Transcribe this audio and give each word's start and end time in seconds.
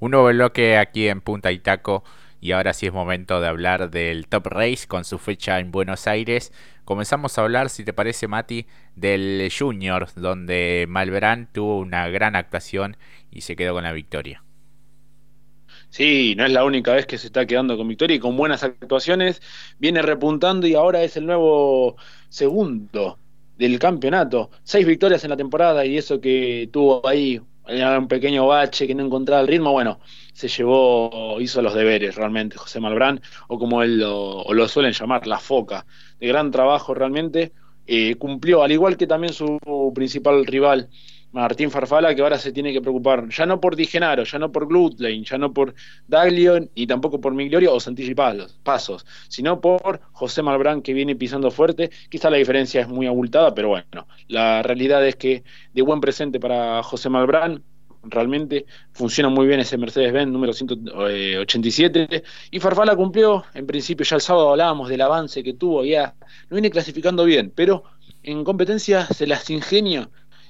Un 0.00 0.12
nuevo 0.12 0.28
bloque 0.28 0.76
aquí 0.78 1.08
en 1.08 1.20
Punta 1.20 1.50
Itaco 1.50 2.04
y 2.40 2.52
ahora 2.52 2.72
sí 2.72 2.86
es 2.86 2.92
momento 2.92 3.40
de 3.40 3.48
hablar 3.48 3.90
del 3.90 4.28
Top 4.28 4.46
Race 4.46 4.86
con 4.86 5.04
su 5.04 5.18
fecha 5.18 5.58
en 5.58 5.72
Buenos 5.72 6.06
Aires. 6.06 6.52
Comenzamos 6.84 7.36
a 7.36 7.42
hablar, 7.42 7.68
si 7.68 7.84
te 7.84 7.92
parece 7.92 8.28
Mati, 8.28 8.66
del 8.94 9.50
Junior, 9.56 10.06
donde 10.14 10.86
Malverán 10.88 11.48
tuvo 11.52 11.78
una 11.78 12.06
gran 12.08 12.36
actuación 12.36 12.96
y 13.32 13.40
se 13.40 13.56
quedó 13.56 13.74
con 13.74 13.82
la 13.82 13.92
victoria. 13.92 14.44
Sí, 15.90 16.34
no 16.36 16.44
es 16.44 16.52
la 16.52 16.64
única 16.64 16.92
vez 16.92 17.06
que 17.06 17.18
se 17.18 17.26
está 17.26 17.44
quedando 17.46 17.76
con 17.76 17.88
victoria 17.88 18.14
y 18.16 18.20
con 18.20 18.36
buenas 18.36 18.62
actuaciones. 18.62 19.42
Viene 19.80 20.00
repuntando 20.02 20.68
y 20.68 20.74
ahora 20.74 21.02
es 21.02 21.16
el 21.16 21.26
nuevo 21.26 21.96
segundo 22.28 23.18
del 23.56 23.80
campeonato. 23.80 24.50
Seis 24.62 24.86
victorias 24.86 25.24
en 25.24 25.30
la 25.30 25.36
temporada 25.36 25.84
y 25.84 25.98
eso 25.98 26.20
que 26.20 26.68
tuvo 26.72 27.04
ahí 27.04 27.40
era 27.68 27.98
un 27.98 28.08
pequeño 28.08 28.46
bache 28.46 28.86
que 28.86 28.94
no 28.94 29.04
encontraba 29.04 29.42
el 29.42 29.48
ritmo, 29.48 29.72
bueno, 29.72 30.00
se 30.32 30.48
llevó, 30.48 31.40
hizo 31.40 31.62
los 31.62 31.74
deberes 31.74 32.14
realmente 32.14 32.56
José 32.56 32.80
Malbrán, 32.80 33.20
o 33.48 33.58
como 33.58 33.82
él 33.82 33.98
lo, 33.98 34.42
o 34.42 34.54
lo 34.54 34.68
suelen 34.68 34.92
llamar, 34.92 35.26
la 35.26 35.38
foca, 35.38 35.86
de 36.18 36.26
gran 36.26 36.50
trabajo 36.50 36.94
realmente, 36.94 37.52
eh, 37.86 38.16
cumplió, 38.16 38.62
al 38.62 38.72
igual 38.72 38.96
que 38.96 39.06
también 39.06 39.32
su 39.32 39.58
principal 39.94 40.46
rival, 40.46 40.88
Martín 41.32 41.70
Farfala, 41.70 42.14
que 42.14 42.22
ahora 42.22 42.38
se 42.38 42.52
tiene 42.52 42.72
que 42.72 42.80
preocupar 42.80 43.28
ya 43.28 43.44
no 43.44 43.60
por 43.60 43.76
Digenaro, 43.76 44.24
ya 44.24 44.38
no 44.38 44.50
por 44.50 44.66
Glutlane, 44.66 45.24
ya 45.24 45.38
no 45.38 45.52
por 45.52 45.74
Daglio, 46.06 46.68
ni 46.74 46.86
tampoco 46.86 47.20
por 47.20 47.34
Migliorio 47.34 47.74
o 47.74 47.80
Santilli 47.80 48.14
Pasos, 48.14 49.06
sino 49.28 49.60
por 49.60 50.00
José 50.12 50.42
Malbrán, 50.42 50.82
que 50.82 50.94
viene 50.94 51.16
pisando 51.16 51.50
fuerte. 51.50 51.90
Quizá 52.08 52.30
la 52.30 52.38
diferencia 52.38 52.80
es 52.80 52.88
muy 52.88 53.06
abultada, 53.06 53.54
pero 53.54 53.68
bueno, 53.68 54.06
la 54.28 54.62
realidad 54.62 55.06
es 55.06 55.16
que 55.16 55.44
de 55.72 55.82
buen 55.82 56.00
presente 56.00 56.40
para 56.40 56.82
José 56.82 57.08
Malbrán, 57.10 57.62
realmente 58.04 58.66
funciona 58.92 59.28
muy 59.28 59.46
bien 59.46 59.60
ese 59.60 59.76
Mercedes-Benz 59.76 60.30
número 60.30 60.52
187 60.52 62.22
y 62.50 62.60
Farfala 62.60 62.96
cumplió, 62.96 63.44
en 63.54 63.66
principio 63.66 64.04
ya 64.04 64.16
el 64.16 64.22
sábado 64.22 64.50
hablábamos 64.50 64.88
del 64.88 65.00
avance 65.00 65.42
que 65.42 65.54
tuvo, 65.54 65.84
ya 65.84 66.14
no 66.48 66.54
viene 66.54 66.70
clasificando 66.70 67.24
bien, 67.24 67.52
pero 67.54 67.84
en 68.22 68.44
competencia 68.44 69.06
se 69.06 69.26
las 69.26 69.50
ingenia 69.50 70.08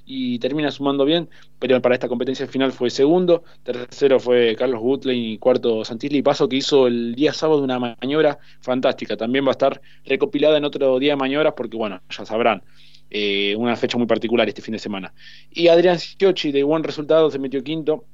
y 0.09 0.39
termina 0.39 0.71
sumando 0.71 1.05
bien, 1.05 1.29
pero 1.59 1.81
para 1.83 1.95
esta 1.95 2.09
competencia 2.09 2.47
final 2.47 2.73
fue 2.73 2.89
segundo, 2.89 3.45
tercero 3.63 4.19
fue 4.19 4.57
Carlos 4.57 4.81
Gutley 4.81 5.35
y 5.35 5.39
cuarto 5.39 5.85
Santilli, 5.85 6.23
paso 6.23 6.49
que 6.49 6.57
hizo 6.57 6.87
el 6.87 7.15
día 7.15 7.35
sábado 7.35 7.63
una 7.63 7.79
maniobra 7.79 8.39
fantástica, 8.61 9.19
también 9.19 9.45
va 9.45 9.51
a 9.51 9.53
estar 9.53 9.81
recopilada 10.07 10.57
en 10.57 10.65
otro 10.65 10.99
día 10.99 11.13
de 11.13 11.17
maniobras 11.17 11.53
porque 11.55 11.77
bueno, 11.77 12.01
ya 12.09 12.25
sabrán, 12.25 12.63
eh, 13.11 13.55
una 13.57 13.77
fecha 13.77 13.99
muy 13.99 14.07
particular 14.07 14.49
este 14.49 14.63
fin 14.63 14.73
de 14.73 14.79
semana. 14.79 15.13
Y 15.51 15.69
Adrián 15.69 15.99
Schiocci 15.99 16.53
de 16.53 16.63
buen 16.63 16.83
resultado 16.83 17.31
se 17.31 17.39
metió 17.39 17.63
quinto, 17.63 18.07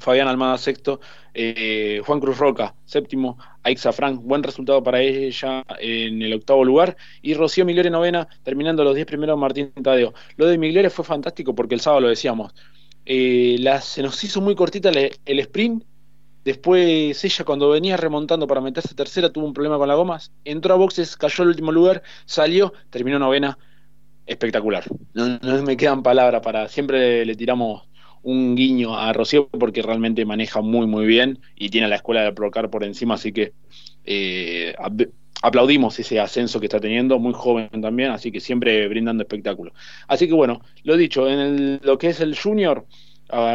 Fabián 0.00 0.28
Almada 0.28 0.58
sexto, 0.58 1.00
eh, 1.34 2.00
Juan 2.04 2.20
Cruz 2.20 2.38
Roca 2.38 2.74
séptimo, 2.84 3.38
Aixa 3.62 3.92
Frank, 3.92 4.20
buen 4.22 4.42
resultado 4.42 4.82
para 4.82 5.00
ella 5.00 5.64
en 5.78 6.22
el 6.22 6.32
octavo 6.34 6.64
lugar, 6.64 6.96
y 7.22 7.34
Rocío 7.34 7.64
Migliore 7.64 7.90
novena, 7.90 8.28
terminando 8.42 8.84
los 8.84 8.94
diez 8.94 9.06
primeros 9.06 9.38
Martín 9.38 9.72
Tadeo. 9.82 10.14
Lo 10.36 10.46
de 10.46 10.58
Migliore 10.58 10.90
fue 10.90 11.04
fantástico 11.04 11.54
porque 11.54 11.74
el 11.74 11.80
sábado 11.80 12.02
lo 12.02 12.08
decíamos, 12.08 12.54
eh, 13.04 13.56
se 13.82 14.02
nos 14.02 14.22
hizo 14.24 14.40
muy 14.40 14.54
cortita 14.54 14.90
el, 14.90 15.38
sprint, 15.40 15.84
después 16.44 17.24
ella 17.24 17.44
cuando 17.44 17.70
venía 17.70 17.96
remontando 17.96 18.46
para 18.46 18.60
meterse 18.60 18.94
tercera 18.94 19.32
tuvo 19.32 19.46
un 19.46 19.52
problema 19.52 19.78
con 19.78 19.88
las 19.88 19.96
gomas, 19.96 20.32
entró 20.44 20.74
a 20.74 20.76
boxes, 20.76 21.16
cayó 21.16 21.42
al 21.42 21.48
último 21.48 21.70
lugar, 21.70 22.02
salió, 22.24 22.72
terminó 22.90 23.18
novena, 23.18 23.58
espectacular. 24.26 24.84
No 25.14 25.62
me 25.62 25.76
quedan 25.76 26.02
palabras 26.02 26.42
para, 26.42 26.68
siempre 26.68 27.24
le 27.24 27.34
tiramos 27.36 27.84
un 28.26 28.56
guiño 28.56 28.98
a 28.98 29.12
Rocío 29.12 29.48
porque 29.48 29.82
realmente 29.82 30.24
maneja 30.24 30.60
muy 30.60 30.88
muy 30.88 31.06
bien 31.06 31.38
y 31.54 31.70
tiene 31.70 31.86
la 31.86 31.96
escuela 31.96 32.22
de 32.22 32.32
Procar 32.32 32.70
por 32.70 32.82
encima, 32.82 33.14
así 33.14 33.32
que 33.32 33.52
eh, 34.04 34.74
aplaudimos 35.42 35.98
ese 36.00 36.18
ascenso 36.18 36.58
que 36.58 36.66
está 36.66 36.80
teniendo, 36.80 37.20
muy 37.20 37.32
joven 37.34 37.68
también, 37.80 38.10
así 38.10 38.32
que 38.32 38.40
siempre 38.40 38.88
brindando 38.88 39.22
espectáculo. 39.22 39.72
Así 40.08 40.26
que 40.26 40.34
bueno, 40.34 40.60
lo 40.82 40.96
dicho, 40.96 41.28
en 41.28 41.80
lo 41.84 41.98
que 41.98 42.08
es 42.08 42.20
el 42.20 42.36
junior, 42.36 42.86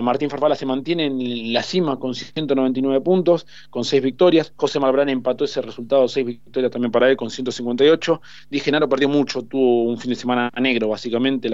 Martín 0.01 0.29
Farfala 0.29 0.55
se 0.55 0.65
mantiene 0.65 1.05
en 1.05 1.53
la 1.53 1.63
cima 1.63 1.97
con 1.97 2.13
199 2.13 3.01
puntos, 3.01 3.47
con 3.69 3.85
6 3.85 4.01
victorias. 4.03 4.53
José 4.55 4.79
Malbrán 4.79 5.09
empató 5.09 5.45
ese 5.45 5.61
resultado, 5.61 6.07
6 6.07 6.25
victorias 6.25 6.71
también 6.71 6.91
para 6.91 7.09
él, 7.09 7.17
con 7.17 7.29
158. 7.29 8.21
Di 8.49 8.59
Genaro 8.59 8.89
perdió 8.89 9.09
mucho, 9.09 9.43
tuvo 9.43 9.83
un 9.83 9.97
fin 9.97 10.09
de 10.09 10.15
semana 10.15 10.51
negro, 10.59 10.89
básicamente, 10.89 11.49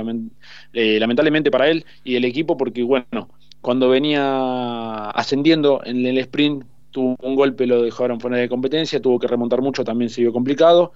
eh, 0.73 0.99
lamentablemente 0.99 1.51
para 1.51 1.69
él 1.69 1.85
y 2.03 2.15
el 2.15 2.25
equipo, 2.25 2.57
porque 2.57 2.83
bueno, 2.83 3.29
cuando 3.61 3.89
venía 3.89 5.09
ascendiendo 5.09 5.81
en 5.83 6.05
el 6.05 6.17
sprint 6.19 6.63
tuvo 6.91 7.15
un 7.21 7.35
golpe, 7.35 7.67
lo 7.67 7.83
dejaron 7.83 8.19
fuera 8.19 8.37
de 8.37 8.49
competencia, 8.49 9.01
tuvo 9.01 9.19
que 9.19 9.27
remontar 9.27 9.61
mucho, 9.61 9.83
también 9.83 10.09
se 10.09 10.21
vio 10.21 10.33
complicado, 10.33 10.93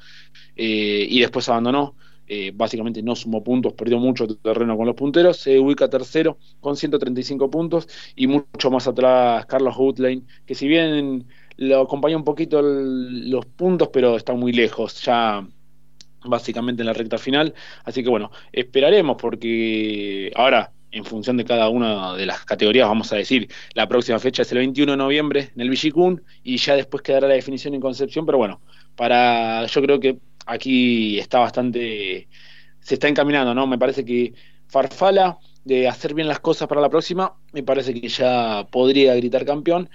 eh, 0.56 1.06
y 1.08 1.20
después 1.20 1.48
abandonó. 1.50 1.96
Eh, 2.34 2.54
básicamente 2.56 3.04
no 3.04 3.14
sumó 3.14 3.44
puntos, 3.44 3.74
perdió 3.74 4.00
mucho 4.00 4.26
terreno 4.26 4.78
con 4.78 4.86
los 4.86 4.96
punteros, 4.96 5.36
se 5.36 5.60
ubica 5.60 5.90
tercero 5.90 6.38
con 6.62 6.78
135 6.78 7.52
puntos 7.52 7.90
y 8.16 8.28
mucho 8.28 8.72
más 8.72 8.88
atrás 8.88 9.46
Carlos 9.48 9.76
Woodlane, 9.78 10.22
que 10.46 10.56
si 10.56 10.66
bien 10.66 11.28
lo 11.58 11.82
acompaña 11.82 12.16
un 12.16 12.24
poquito 12.24 12.62
los 12.62 13.46
puntos, 13.48 13.90
pero 13.90 14.16
está 14.16 14.32
muy 14.34 14.54
lejos, 14.54 15.04
ya 15.04 15.46
básicamente 16.24 16.84
en 16.84 16.88
la 16.88 16.94
recta 16.94 17.18
final, 17.18 17.54
así 17.84 18.02
que 18.02 18.10
bueno, 18.10 18.32
esperaremos 18.54 19.18
porque 19.22 20.32
ahora 20.34 20.72
en 20.92 21.04
función 21.04 21.36
de 21.36 21.44
cada 21.44 21.68
una 21.68 22.16
de 22.16 22.28
las 22.28 22.46
categorías, 22.46 22.88
vamos 22.88 23.12
a 23.12 23.18
decir, 23.18 23.50
la 23.74 23.90
próxima 23.90 24.20
fecha 24.20 24.44
es 24.44 24.52
el 24.54 24.60
21 24.60 24.94
de 24.94 24.98
noviembre 24.98 25.50
en 25.54 25.60
el 25.60 25.70
Villicún 25.70 26.24
y 26.44 26.56
ya 26.56 26.78
después 26.78 27.04
quedará 27.04 27.28
la 27.28 27.34
definición 27.34 27.74
en 27.74 27.82
Concepción, 27.82 28.26
pero 28.26 28.38
bueno, 28.38 28.62
para 28.96 29.66
yo 29.66 29.82
creo 29.82 30.00
que 30.00 30.18
aquí 30.52 31.20
está 31.20 31.40
bastante, 31.40 32.28
se 32.80 32.96
está 32.96 33.08
encaminando, 33.08 33.56
¿no? 33.56 33.68
Me 33.68 33.78
parece 33.78 34.04
que 34.04 34.34
Farfala, 34.68 35.38
de 35.64 35.88
hacer 35.88 36.14
bien 36.14 36.28
las 36.28 36.40
cosas 36.40 36.68
para 36.68 36.82
la 36.82 36.90
próxima, 36.90 37.34
me 37.54 37.64
parece 37.64 37.94
que 37.94 38.08
ya 38.08 38.68
podría 38.72 39.16
gritar 39.16 39.46
campeón, 39.46 39.90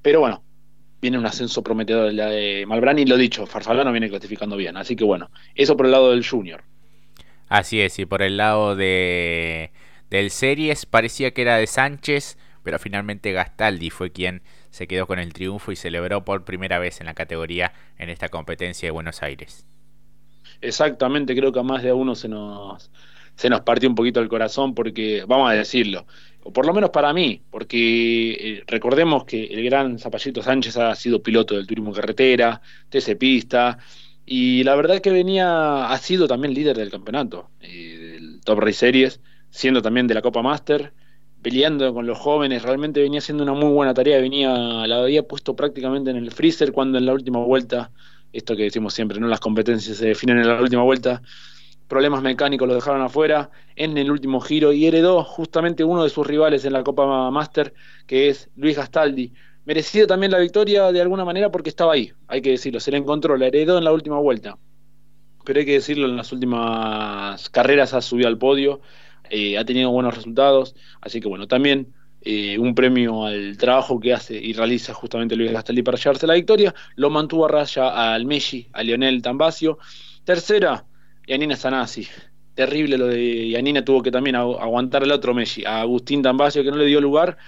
pero 0.00 0.20
bueno, 0.20 0.42
viene 1.00 1.18
un 1.18 1.26
ascenso 1.26 1.62
prometedor 1.62 2.06
de 2.06 2.12
la 2.12 2.26
de 2.26 2.64
Malbrani, 2.66 3.04
lo 3.04 3.16
dicho, 3.16 3.46
Farfala 3.46 3.84
no 3.84 3.92
viene 3.92 4.08
clasificando 4.08 4.56
bien, 4.56 4.76
así 4.76 4.96
que 4.96 5.04
bueno, 5.04 5.30
eso 5.54 5.76
por 5.76 5.86
el 5.86 5.92
lado 5.92 6.10
del 6.10 6.26
Junior. 6.26 6.62
Así 7.48 7.80
es, 7.80 7.98
y 7.98 8.06
por 8.06 8.22
el 8.22 8.36
lado 8.36 8.76
de 8.76 9.70
del 10.10 10.30
Series 10.30 10.84
parecía 10.84 11.32
que 11.32 11.42
era 11.42 11.56
de 11.56 11.66
Sánchez, 11.66 12.36
pero 12.62 12.78
finalmente 12.78 13.32
Gastaldi 13.32 13.90
fue 13.90 14.12
quien 14.12 14.42
se 14.70 14.86
quedó 14.86 15.06
con 15.06 15.18
el 15.18 15.32
triunfo 15.32 15.72
y 15.72 15.76
celebró 15.76 16.24
por 16.24 16.44
primera 16.44 16.78
vez 16.78 17.00
en 17.00 17.06
la 17.06 17.14
categoría 17.14 17.72
en 17.98 18.10
esta 18.10 18.28
competencia 18.28 18.86
de 18.86 18.90
Buenos 18.90 19.22
Aires. 19.22 19.66
Exactamente, 20.62 21.34
creo 21.34 21.52
que 21.52 21.58
a 21.58 21.64
más 21.64 21.82
de 21.82 21.92
uno 21.92 22.14
se 22.14 22.28
nos, 22.28 22.90
se 23.34 23.50
nos 23.50 23.62
partió 23.62 23.88
un 23.88 23.96
poquito 23.96 24.20
el 24.20 24.28
corazón 24.28 24.74
porque, 24.74 25.24
vamos 25.26 25.50
a 25.50 25.54
decirlo, 25.54 26.06
o 26.44 26.52
por 26.52 26.66
lo 26.66 26.72
menos 26.72 26.90
para 26.90 27.12
mí, 27.12 27.42
porque 27.50 28.32
eh, 28.32 28.64
recordemos 28.68 29.24
que 29.24 29.44
el 29.44 29.64
gran 29.64 29.98
Zapallito 29.98 30.40
Sánchez 30.40 30.76
ha 30.76 30.94
sido 30.94 31.22
piloto 31.22 31.56
del 31.56 31.66
turismo 31.66 31.92
carretera, 31.92 32.62
TC 32.88 33.16
Pista, 33.18 33.78
y 34.24 34.62
la 34.62 34.76
verdad 34.76 35.00
que 35.00 35.10
venía, 35.10 35.86
ha 35.90 35.98
sido 35.98 36.28
también 36.28 36.54
líder 36.54 36.76
del 36.76 36.90
campeonato, 36.90 37.50
eh, 37.60 38.12
del 38.20 38.40
Top 38.44 38.60
Race 38.60 38.74
Series, 38.74 39.20
siendo 39.50 39.82
también 39.82 40.06
de 40.06 40.14
la 40.14 40.22
Copa 40.22 40.42
Master, 40.42 40.92
peleando 41.42 41.92
con 41.92 42.06
los 42.06 42.18
jóvenes, 42.18 42.62
realmente 42.62 43.00
venía 43.02 43.18
haciendo 43.18 43.42
una 43.42 43.52
muy 43.52 43.72
buena 43.72 43.94
tarea, 43.94 44.20
venía, 44.20 44.86
la 44.86 45.02
había 45.02 45.24
puesto 45.24 45.56
prácticamente 45.56 46.10
en 46.10 46.16
el 46.18 46.30
freezer 46.30 46.70
cuando 46.70 46.98
en 46.98 47.06
la 47.06 47.12
última 47.14 47.40
vuelta 47.40 47.90
esto 48.32 48.56
que 48.56 48.64
decimos 48.64 48.94
siempre, 48.94 49.20
¿no? 49.20 49.28
Las 49.28 49.40
competencias 49.40 49.96
se 49.96 50.06
definen 50.06 50.38
en 50.38 50.48
la 50.48 50.60
última 50.60 50.82
vuelta. 50.82 51.22
Problemas 51.88 52.22
mecánicos 52.22 52.66
lo 52.66 52.74
dejaron 52.74 53.02
afuera 53.02 53.50
en 53.76 53.98
el 53.98 54.10
último 54.10 54.40
giro 54.40 54.72
y 54.72 54.86
heredó 54.86 55.22
justamente 55.24 55.84
uno 55.84 56.02
de 56.04 56.10
sus 56.10 56.26
rivales 56.26 56.64
en 56.64 56.72
la 56.72 56.82
Copa 56.82 57.30
Master, 57.30 57.74
que 58.06 58.28
es 58.28 58.48
Luis 58.56 58.76
Gastaldi. 58.76 59.32
Merecido 59.64 60.06
también 60.06 60.32
la 60.32 60.38
victoria 60.38 60.90
de 60.90 61.00
alguna 61.00 61.24
manera 61.24 61.50
porque 61.50 61.68
estaba 61.68 61.92
ahí, 61.92 62.12
hay 62.26 62.40
que 62.40 62.50
decirlo, 62.50 62.80
se 62.80 62.90
le 62.90 62.96
encontró, 62.96 63.36
la 63.36 63.46
heredó 63.46 63.78
en 63.78 63.84
la 63.84 63.92
última 63.92 64.18
vuelta. 64.18 64.58
Pero 65.44 65.60
hay 65.60 65.66
que 65.66 65.72
decirlo, 65.72 66.06
en 66.06 66.16
las 66.16 66.32
últimas 66.32 67.50
carreras 67.50 67.94
ha 67.94 68.00
subido 68.00 68.28
al 68.28 68.38
podio, 68.38 68.80
eh, 69.30 69.58
ha 69.58 69.64
tenido 69.64 69.90
buenos 69.90 70.14
resultados, 70.14 70.74
así 71.00 71.20
que 71.20 71.28
bueno, 71.28 71.46
también 71.46 71.92
eh, 72.24 72.58
un 72.58 72.74
premio 72.74 73.26
al 73.26 73.56
trabajo 73.56 73.98
que 73.98 74.12
hace 74.12 74.36
y 74.36 74.52
realiza 74.52 74.94
justamente 74.94 75.34
Luis 75.34 75.52
Gastaldi 75.52 75.82
para 75.82 75.98
llevarse 75.98 76.26
la 76.26 76.34
victoria, 76.34 76.74
lo 76.96 77.10
mantuvo 77.10 77.46
a 77.46 77.48
raya 77.48 78.14
al 78.14 78.26
Messi, 78.26 78.68
a 78.72 78.82
Lionel 78.82 79.22
Tambasio. 79.22 79.78
Tercera, 80.24 80.84
Yanina 81.26 81.56
Sanasi. 81.56 82.06
Terrible 82.54 82.98
lo 82.98 83.06
de 83.06 83.48
Yanina, 83.50 83.84
tuvo 83.84 84.02
que 84.02 84.10
también 84.10 84.36
aguantar 84.36 85.02
el 85.02 85.10
otro 85.10 85.34
Messi, 85.34 85.64
a 85.64 85.80
Agustín 85.80 86.22
Tambasio, 86.22 86.62
que 86.62 86.70
no 86.70 86.76
le 86.76 86.86
dio 86.86 87.00
lugar. 87.00 87.38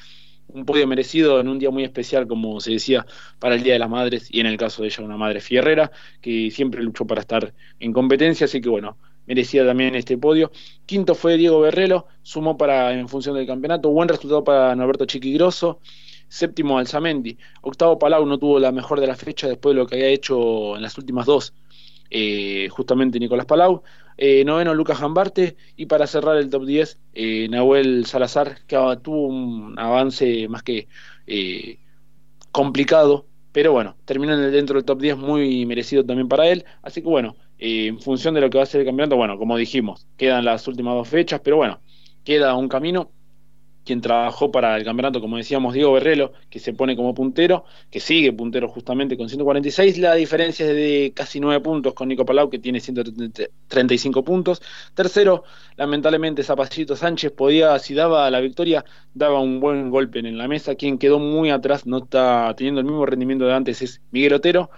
Un 0.48 0.64
podio 0.64 0.86
merecido 0.86 1.40
en 1.40 1.48
un 1.48 1.58
día 1.58 1.70
muy 1.70 1.84
especial, 1.84 2.26
como 2.26 2.60
se 2.60 2.72
decía, 2.72 3.06
para 3.38 3.54
el 3.54 3.62
Día 3.62 3.74
de 3.74 3.78
las 3.78 3.90
Madres, 3.90 4.28
y 4.30 4.40
en 4.40 4.46
el 4.46 4.56
caso 4.56 4.82
de 4.82 4.88
ella, 4.88 5.04
una 5.04 5.16
madre 5.16 5.40
fierrera, 5.40 5.90
que 6.20 6.50
siempre 6.50 6.82
luchó 6.82 7.06
para 7.06 7.20
estar 7.20 7.54
en 7.80 7.92
competencia. 7.92 8.46
Así 8.46 8.60
que 8.60 8.68
bueno, 8.68 8.96
merecía 9.26 9.64
también 9.66 9.94
este 9.94 10.18
podio. 10.18 10.50
Quinto 10.86 11.14
fue 11.14 11.36
Diego 11.36 11.60
Berrelo, 11.60 12.06
sumó 12.22 12.56
para 12.56 12.92
en 12.92 13.08
función 13.08 13.34
del 13.36 13.46
campeonato, 13.46 13.90
buen 13.90 14.08
resultado 14.08 14.44
para 14.44 14.74
Norberto 14.74 15.06
Chiquigroso. 15.06 15.80
séptimo 16.28 16.78
Alzamendi, 16.78 17.38
octavo 17.62 17.98
Palau 17.98 18.26
no 18.26 18.38
tuvo 18.38 18.58
la 18.58 18.72
mejor 18.72 19.00
de 19.00 19.06
la 19.06 19.14
fecha 19.16 19.46
después 19.48 19.74
de 19.74 19.80
lo 19.80 19.86
que 19.86 19.96
había 19.96 20.08
hecho 20.08 20.76
en 20.76 20.82
las 20.82 20.98
últimas 20.98 21.26
dos, 21.26 21.54
eh, 22.10 22.68
justamente 22.70 23.20
Nicolás 23.20 23.46
Palau, 23.46 23.82
eh, 24.16 24.44
noveno 24.44 24.74
Lucas 24.74 25.00
Gambarte 25.00 25.56
y 25.76 25.86
para 25.86 26.06
cerrar 26.06 26.36
el 26.36 26.50
top 26.50 26.64
10 26.66 26.98
eh, 27.14 27.48
Nahuel 27.48 28.06
Salazar 28.06 28.64
que 28.66 28.76
tuvo 29.02 29.26
un 29.26 29.78
avance 29.78 30.48
más 30.48 30.62
que 30.62 30.88
complicado 32.52 33.26
pero 33.54 33.70
bueno, 33.70 33.96
terminó 34.04 34.36
dentro 34.36 34.74
del 34.74 34.84
top 34.84 35.00
10 35.00 35.16
muy 35.16 35.64
merecido 35.64 36.04
también 36.04 36.26
para 36.26 36.48
él, 36.48 36.64
así 36.82 37.02
que 37.02 37.08
bueno, 37.08 37.36
en 37.66 37.98
función 37.98 38.34
de 38.34 38.42
lo 38.42 38.50
que 38.50 38.58
va 38.58 38.64
a 38.64 38.66
ser 38.66 38.82
el 38.82 38.86
campeonato, 38.86 39.16
bueno, 39.16 39.38
como 39.38 39.56
dijimos, 39.56 40.06
quedan 40.18 40.44
las 40.44 40.68
últimas 40.68 40.94
dos 40.94 41.08
fechas, 41.08 41.40
pero 41.42 41.56
bueno, 41.56 41.80
queda 42.22 42.54
un 42.56 42.68
camino 42.68 43.10
quien 43.84 44.00
trabajó 44.02 44.50
para 44.50 44.76
el 44.76 44.84
campeonato, 44.84 45.20
como 45.20 45.36
decíamos, 45.38 45.72
Diego 45.72 45.92
Berrelo, 45.92 46.32
que 46.50 46.58
se 46.58 46.72
pone 46.74 46.96
como 46.96 47.14
puntero, 47.14 47.64
que 47.90 48.00
sigue 48.00 48.32
puntero 48.32 48.68
justamente 48.68 49.16
con 49.16 49.28
146. 49.28 49.98
La 49.98 50.14
diferencia 50.14 50.66
es 50.66 50.74
de 50.74 51.12
casi 51.14 51.40
9 51.40 51.60
puntos 51.60 51.94
con 51.94 52.08
Nico 52.08 52.24
Palau, 52.26 52.50
que 52.50 52.58
tiene 52.58 52.80
135 52.80 54.24
puntos. 54.24 54.62
Tercero, 54.94 55.44
lamentablemente, 55.76 56.42
Zapallito 56.42 56.96
Sánchez 56.96 57.32
podía, 57.32 57.78
si 57.78 57.94
daba 57.94 58.30
la 58.30 58.40
victoria, 58.40 58.84
daba 59.14 59.40
un 59.40 59.60
buen 59.60 59.90
golpe 59.90 60.18
en 60.18 60.38
la 60.38 60.48
mesa. 60.48 60.74
Quien 60.74 60.98
quedó 60.98 61.18
muy 61.18 61.50
atrás, 61.50 61.86
no 61.86 61.98
está 61.98 62.54
teniendo 62.56 62.80
el 62.80 62.86
mismo 62.86 63.04
rendimiento 63.06 63.44
de 63.46 63.54
antes, 63.54 63.82
es 63.82 64.02
Miguel 64.10 64.34
Otero, 64.34 64.70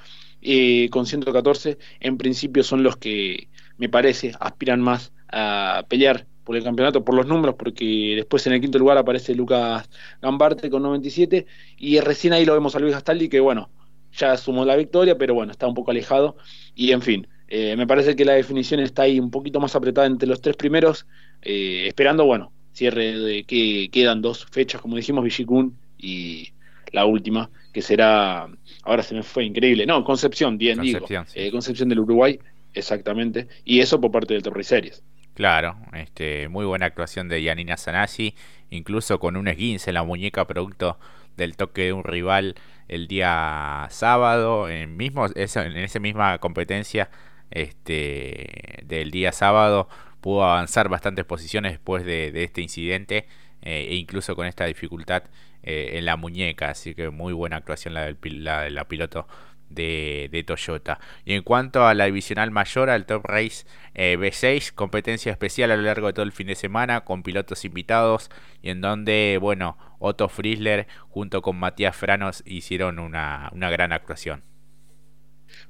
eh, 0.49 0.89
con 0.91 1.07
114. 1.07 1.77
En 2.01 2.17
principio 2.17 2.63
son 2.63 2.83
los 2.83 2.97
que, 2.97 3.49
me 3.79 3.89
parece, 3.89 4.33
aspiran 4.39 4.81
más 4.81 5.13
a 5.29 5.85
pelear 5.89 6.27
por 6.45 6.57
el 6.57 6.63
campeonato, 6.63 7.05
por 7.05 7.17
los 7.17 7.27
números, 7.27 7.57
porque 7.59 8.15
después 8.15 8.47
en 8.47 8.53
el 8.53 8.61
quinto 8.61 8.79
lugar 8.79 8.97
aparece 8.97 9.35
Lucas 9.35 9.91
Gambarte 10.23 10.71
con 10.71 10.83
97 10.83 11.47
y 11.79 11.99
recién 11.99 12.33
ahí 12.33 12.45
lo 12.45 12.55
vemos 12.55 12.77
a 12.77 12.79
Luis 12.79 12.95
Gastaldi 12.95 13.29
que 13.29 13.41
bueno, 13.41 13.71
ya 14.13 14.37
sumó 14.37 14.65
la 14.65 14.77
victoria, 14.77 15.19
pero 15.19 15.35
bueno, 15.35 15.51
está 15.51 15.67
un 15.67 15.75
poco 15.75 15.91
alejado 15.91 16.37
y 16.77 16.93
en 16.93 17.03
fin, 17.03 17.27
eh, 17.49 17.75
me 17.77 17.89
parece 17.89 18.15
que 18.15 18.25
la 18.25 18.35
definición 18.35 18.79
está 18.79 19.03
ahí 19.03 19.19
un 19.19 19.33
poquito 19.33 19.59
más 19.59 19.75
apretada 19.75 20.07
entre 20.07 20.29
los 20.29 20.41
tres 20.41 20.57
primeros, 20.57 21.07
eh, 21.43 21.87
esperando, 21.89 22.25
bueno, 22.25 22.53
cierre 22.73 23.19
de 23.19 23.43
que 23.45 23.89
quedan 23.91 24.23
dos 24.23 24.47
fechas, 24.47 24.81
como 24.81 24.95
dijimos, 24.95 25.25
Villicún 25.25 25.77
y 25.99 26.53
la 26.93 27.05
última, 27.05 27.51
que 27.73 27.83
será, 27.83 28.49
ahora 28.83 29.03
se 29.03 29.15
me 29.15 29.23
fue 29.23 29.45
increíble, 29.45 29.87
no, 29.87 30.05
Concepción, 30.05 30.59
bien 30.59 30.79
Concepción, 30.79 31.27
digo, 31.27 31.47
eh, 31.47 31.51
Concepción 31.51 31.89
del 31.89 32.01
Uruguay, 32.01 32.39
exactamente, 32.75 33.49
y 33.65 33.81
eso 33.81 34.01
por 34.01 34.11
parte 34.11 34.35
del 34.35 34.43
Torrey 34.43 34.65
Series. 34.65 35.03
Claro, 35.35 35.77
este, 35.93 36.49
muy 36.49 36.65
buena 36.65 36.87
actuación 36.87 37.29
de 37.29 37.43
Yanina 37.43 37.77
Sanasi, 37.77 38.35
incluso 38.71 39.19
con 39.19 39.37
un 39.37 39.49
esguince 39.49 39.91
en 39.91 39.95
la 39.95 40.03
muñeca 40.03 40.47
producto 40.47 40.99
del 41.37 41.57
toque 41.57 41.85
de 41.85 41.93
un 41.93 42.05
rival 42.05 42.55
el 42.89 43.09
día 43.09 43.87
sábado, 43.91 44.69
en 44.69 44.97
mismo 44.97 45.27
eso, 45.35 45.61
en 45.61 45.77
esa 45.77 45.99
misma 45.99 46.39
competencia 46.39 47.11
este, 47.51 48.83
del 48.85 49.11
día 49.11 49.33
sábado 49.33 49.89
pudo 50.21 50.45
avanzar 50.45 50.89
bastantes 50.89 51.25
posiciones 51.25 51.73
después 51.73 52.05
de, 52.05 52.33
este 52.43 52.63
incidente 52.63 53.27
eh, 53.63 53.89
e 53.91 53.95
incluso 53.97 54.35
con 54.35 54.47
esta 54.47 54.65
dificultad 54.65 55.25
eh, 55.67 55.99
en 55.99 56.05
la 56.07 56.17
muñeca, 56.17 56.71
así 56.71 56.95
que 56.95 57.11
muy 57.11 57.33
buena 57.33 57.57
actuación 57.57 57.95
la 57.95 58.05
del 58.05 58.17
la, 58.45 58.63
de 58.63 58.71
la 58.71 58.89
piloto 58.89 59.27
de, 59.69 60.45
Toyota. 60.47 61.01
Y 61.25 61.35
en 61.35 61.43
cuanto 61.43 61.87
a 61.87 61.95
la 61.95 62.07
divisional 62.07 62.51
mayor, 62.51 62.91
al 62.91 63.07
Top 63.07 63.25
Race 63.25 63.67
eh, 63.95 64.17
B6, 64.19 64.73
competencia 64.73 65.33
especial 65.33 65.71
a 65.71 65.77
lo 65.77 65.83
largo 65.83 66.07
de 66.07 66.13
todo 66.13 66.25
el 66.25 66.33
fin 66.33 66.47
de 66.47 66.55
semana 66.55 67.03
con 67.03 67.23
pilotos 67.23 67.65
invitados 67.65 68.31
y 68.63 68.71
en 68.71 68.81
donde, 68.81 69.39
bueno, 69.41 69.77
Otto 69.99 70.29
Friesler 70.29 70.87
junto 71.09 71.43
con 71.43 71.57
Matías 71.57 71.97
Franos 71.97 72.43
hicieron 72.47 72.99
una, 72.99 73.51
gran 73.53 73.93
actuación. 73.93 74.43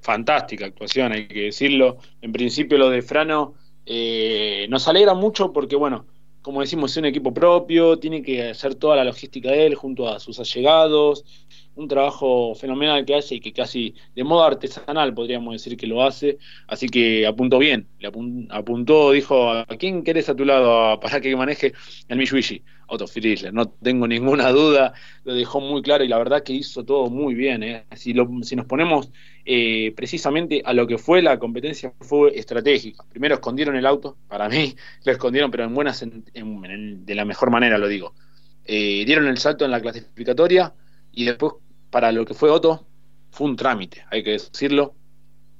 Fantástica 0.00 0.66
actuación, 0.66 1.12
hay 1.12 1.26
que 1.26 1.44
decirlo. 1.44 1.98
En 2.20 2.32
principio 2.32 2.78
lo 2.78 2.90
de 2.90 3.02
Frano 3.02 3.54
eh, 3.86 4.66
nos 4.68 4.88
alegra 4.88 5.14
mucho 5.14 5.52
porque, 5.52 5.76
bueno, 5.76 6.06
como 6.46 6.60
decimos, 6.60 6.92
es 6.92 6.98
un 6.98 7.06
equipo 7.06 7.34
propio, 7.34 7.98
tiene 7.98 8.22
que 8.22 8.50
hacer 8.50 8.76
toda 8.76 8.94
la 8.94 9.02
logística 9.02 9.50
de 9.50 9.66
él 9.66 9.74
junto 9.74 10.08
a 10.08 10.20
sus 10.20 10.38
allegados, 10.38 11.24
un 11.76 11.88
trabajo 11.88 12.54
fenomenal 12.54 13.04
que 13.04 13.14
hace 13.14 13.36
y 13.36 13.40
que 13.40 13.52
casi 13.52 13.94
de 14.14 14.24
modo 14.24 14.42
artesanal 14.42 15.14
podríamos 15.14 15.52
decir 15.52 15.76
que 15.76 15.86
lo 15.86 16.02
hace, 16.02 16.38
así 16.66 16.88
que 16.88 17.26
apuntó 17.26 17.58
bien, 17.58 17.86
le 17.98 18.08
apuntó, 18.50 19.12
dijo, 19.12 19.50
¿a 19.50 19.66
quién 19.78 20.02
querés 20.02 20.28
a 20.28 20.34
tu 20.34 20.44
lado 20.44 20.98
para 21.00 21.20
que 21.20 21.36
maneje 21.36 21.72
el 22.08 22.18
Mitsubishi? 22.18 22.62
Otto 22.88 23.06
Frizzler, 23.06 23.52
no 23.52 23.68
tengo 23.68 24.06
ninguna 24.06 24.50
duda, 24.52 24.94
lo 25.24 25.34
dejó 25.34 25.60
muy 25.60 25.82
claro 25.82 26.04
y 26.04 26.08
la 26.08 26.18
verdad 26.18 26.42
que 26.42 26.52
hizo 26.52 26.84
todo 26.84 27.10
muy 27.10 27.34
bien. 27.34 27.62
¿eh? 27.62 27.84
Si, 27.96 28.14
si 28.42 28.56
nos 28.56 28.66
ponemos 28.66 29.10
eh, 29.44 29.92
precisamente 29.96 30.62
a 30.64 30.72
lo 30.72 30.86
que 30.86 30.98
fue 30.98 31.22
la 31.22 31.38
competencia, 31.38 31.92
fue 32.00 32.38
estratégica. 32.38 33.04
Primero 33.10 33.34
escondieron 33.34 33.76
el 33.76 33.86
auto, 33.86 34.16
para 34.28 34.48
mí 34.48 34.76
lo 35.04 35.12
escondieron, 35.12 35.50
pero 35.50 35.64
en 35.64 35.74
buenas, 35.74 36.04
de 36.04 37.14
la 37.14 37.24
mejor 37.24 37.50
manera 37.50 37.78
lo 37.78 37.88
digo. 37.88 38.14
Eh, 38.64 39.04
dieron 39.04 39.26
el 39.26 39.38
salto 39.38 39.64
en 39.64 39.70
la 39.70 39.80
clasificatoria 39.80 40.72
y 41.12 41.24
después 41.24 41.54
para 41.96 42.12
lo 42.12 42.26
que 42.26 42.34
fue 42.34 42.50
Otto, 42.50 42.86
fue 43.30 43.46
un 43.46 43.56
trámite, 43.56 44.04
hay 44.10 44.22
que 44.22 44.32
decirlo. 44.32 44.94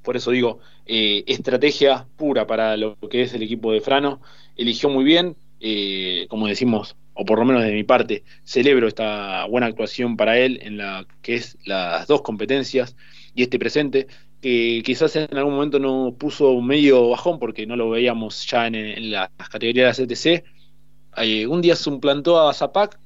Por 0.03 0.19
eso 0.19 0.33
digo, 0.33 0.59
eh, 0.85 1.25
estrategia 1.27 2.07
pura 2.15 2.47
para 2.47 2.77
lo 2.77 2.99
que 3.09 3.23
es 3.23 3.33
el 3.33 3.43
equipo 3.43 3.73
de 3.73 3.81
Frano. 3.81 4.21
Eligió 4.55 4.91
muy 4.91 5.03
bien, 5.03 5.35
eh, 5.61 6.27
como 6.29 6.47
decimos, 6.47 6.95
o 7.15 7.25
por 7.25 7.39
lo 7.39 7.47
menos 7.47 7.63
de 7.63 7.73
mi 7.73 7.85
parte, 7.85 8.23
celebro 8.45 8.87
esta 8.87 9.47
buena 9.47 9.67
actuación 9.67 10.19
para 10.19 10.37
él 10.39 10.59
en 10.61 10.77
la 10.77 11.07
que 11.23 11.37
es 11.37 11.57
las 11.65 12.07
dos 12.07 12.21
competencias 12.21 12.97
y 13.35 13.43
este 13.43 13.59
presente, 13.59 14.07
que 14.43 14.83
quizás 14.85 15.17
en 15.17 15.39
algún 15.39 15.55
momento 15.55 15.79
no 15.79 16.17
puso 16.19 16.61
medio 16.61 17.09
bajón 17.09 17.39
porque 17.39 17.67
no 17.67 17.77
lo 17.77 17.89
veíamos 17.89 18.47
ya 18.47 18.67
en, 18.67 19.11
las 19.11 19.31
categorías 19.51 19.97
de 19.97 20.07
CTC. 20.07 20.45
Eh, 21.17 21.47
un 21.47 21.63
día 21.63 21.77
suplantó 21.77 22.47
a 22.47 22.53
Zapac, 22.53 23.01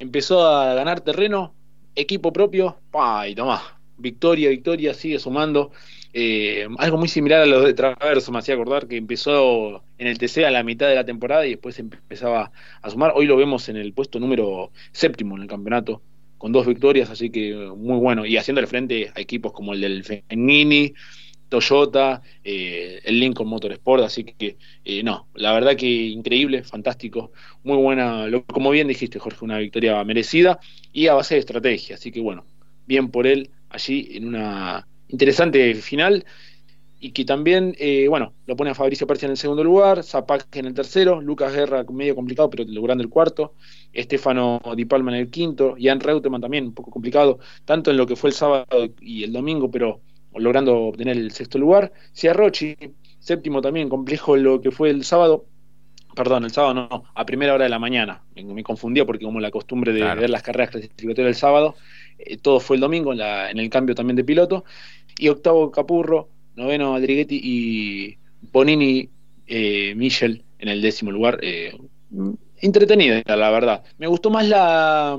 empezó 0.00 0.48
a 0.48 0.74
ganar 0.74 1.02
terreno, 1.02 1.55
equipo 1.96 2.32
propio, 2.32 2.78
¡pah! 2.90 3.26
y 3.26 3.34
tomá, 3.34 3.62
victoria, 3.98 4.50
victoria, 4.50 4.94
sigue 4.94 5.18
sumando. 5.18 5.72
Eh, 6.12 6.66
algo 6.78 6.96
muy 6.96 7.08
similar 7.08 7.42
a 7.42 7.46
lo 7.46 7.60
de 7.60 7.74
Traverso, 7.74 8.32
me 8.32 8.38
hacía 8.38 8.54
acordar 8.54 8.88
que 8.88 8.96
empezó 8.96 9.82
en 9.98 10.06
el 10.06 10.18
TC 10.18 10.44
a 10.46 10.50
la 10.50 10.62
mitad 10.62 10.88
de 10.88 10.94
la 10.94 11.04
temporada 11.04 11.46
y 11.46 11.50
después 11.50 11.78
empezaba 11.78 12.52
a 12.80 12.90
sumar. 12.90 13.12
Hoy 13.14 13.26
lo 13.26 13.36
vemos 13.36 13.68
en 13.68 13.76
el 13.76 13.92
puesto 13.92 14.18
número 14.18 14.70
séptimo 14.92 15.36
en 15.36 15.42
el 15.42 15.48
campeonato, 15.48 16.00
con 16.38 16.52
dos 16.52 16.66
victorias, 16.66 17.10
así 17.10 17.30
que 17.30 17.54
muy 17.54 17.98
bueno. 17.98 18.24
Y 18.24 18.36
haciéndole 18.36 18.66
frente 18.66 19.12
a 19.14 19.20
equipos 19.20 19.52
como 19.52 19.74
el 19.74 19.80
del 19.80 20.04
Fenini, 20.04 20.94
Toyota, 21.48 22.22
eh, 22.44 23.00
el 23.04 23.20
Lincoln 23.20 23.48
Motorsport, 23.48 24.04
así 24.04 24.24
que 24.24 24.56
eh, 24.84 25.02
no, 25.02 25.28
la 25.34 25.52
verdad 25.52 25.76
que 25.76 25.86
increíble, 25.86 26.62
fantástico, 26.64 27.32
muy 27.62 27.76
buena, 27.76 28.26
como 28.52 28.70
bien 28.70 28.88
dijiste 28.88 29.18
Jorge, 29.18 29.44
una 29.44 29.58
victoria 29.58 30.02
merecida 30.04 30.58
y 30.92 31.06
a 31.06 31.14
base 31.14 31.34
de 31.34 31.40
estrategia, 31.40 31.96
así 31.96 32.10
que 32.10 32.20
bueno, 32.20 32.44
bien 32.86 33.10
por 33.10 33.26
él 33.26 33.50
allí 33.70 34.08
en 34.12 34.28
una 34.28 34.86
interesante 35.08 35.74
final 35.74 36.24
y 36.98 37.12
que 37.12 37.24
también, 37.24 37.74
eh, 37.78 38.08
bueno, 38.08 38.32
lo 38.46 38.56
pone 38.56 38.70
a 38.70 38.74
Fabricio 38.74 39.06
Persia 39.06 39.26
en 39.26 39.32
el 39.32 39.36
segundo 39.36 39.62
lugar, 39.62 40.02
Zapac 40.02 40.54
en 40.56 40.66
el 40.66 40.74
tercero, 40.74 41.20
Lucas 41.20 41.52
Guerra 41.52 41.84
medio 41.90 42.14
complicado, 42.14 42.48
pero 42.50 42.64
logrando 42.66 43.04
el 43.04 43.10
cuarto, 43.10 43.54
Estefano 43.92 44.60
Di 44.74 44.86
Palma 44.86 45.12
en 45.12 45.20
el 45.20 45.30
quinto, 45.30 45.76
Jan 45.78 46.00
Reutemann 46.00 46.40
también 46.40 46.64
un 46.64 46.74
poco 46.74 46.90
complicado, 46.90 47.38
tanto 47.64 47.90
en 47.90 47.98
lo 47.98 48.06
que 48.06 48.16
fue 48.16 48.30
el 48.30 48.34
sábado 48.34 48.66
y 49.00 49.24
el 49.24 49.32
domingo, 49.32 49.70
pero 49.70 50.00
logrando 50.38 50.76
obtener 50.84 51.16
el 51.16 51.30
sexto 51.32 51.58
lugar. 51.58 51.92
Ciarrochi, 52.14 52.76
séptimo 53.18 53.60
también, 53.60 53.88
complejo 53.88 54.36
lo 54.36 54.60
que 54.60 54.70
fue 54.70 54.90
el 54.90 55.04
sábado. 55.04 55.46
Perdón, 56.14 56.44
el 56.44 56.50
sábado 56.50 56.74
no, 56.74 57.04
a 57.14 57.26
primera 57.26 57.54
hora 57.54 57.64
de 57.64 57.70
la 57.70 57.78
mañana. 57.78 58.22
Me, 58.34 58.62
confundía 58.62 59.04
porque 59.04 59.24
como 59.24 59.38
la 59.40 59.50
costumbre 59.50 59.92
de 59.92 60.02
ver 60.02 60.30
las 60.30 60.42
carreras 60.42 60.70
clasificatorias 60.70 61.28
el 61.28 61.34
sábado, 61.34 61.74
eh, 62.18 62.38
todo 62.38 62.58
fue 62.58 62.76
el 62.76 62.80
domingo 62.80 63.12
en, 63.12 63.18
la, 63.18 63.50
en 63.50 63.58
el 63.58 63.68
cambio 63.68 63.94
también 63.94 64.16
de 64.16 64.24
piloto. 64.24 64.64
Y 65.18 65.28
octavo 65.28 65.70
Capurro, 65.70 66.30
noveno 66.54 66.94
Adriguetti 66.94 67.38
y 67.42 68.18
Bonini 68.50 69.10
eh, 69.46 69.94
Michel 69.94 70.44
en 70.58 70.68
el 70.68 70.80
décimo 70.80 71.10
lugar. 71.10 71.38
Eh, 71.42 71.76
entretenida, 72.60 73.22
la 73.26 73.50
verdad. 73.50 73.84
Me 73.98 74.06
gustó 74.06 74.30
más 74.30 74.48
la, 74.48 75.18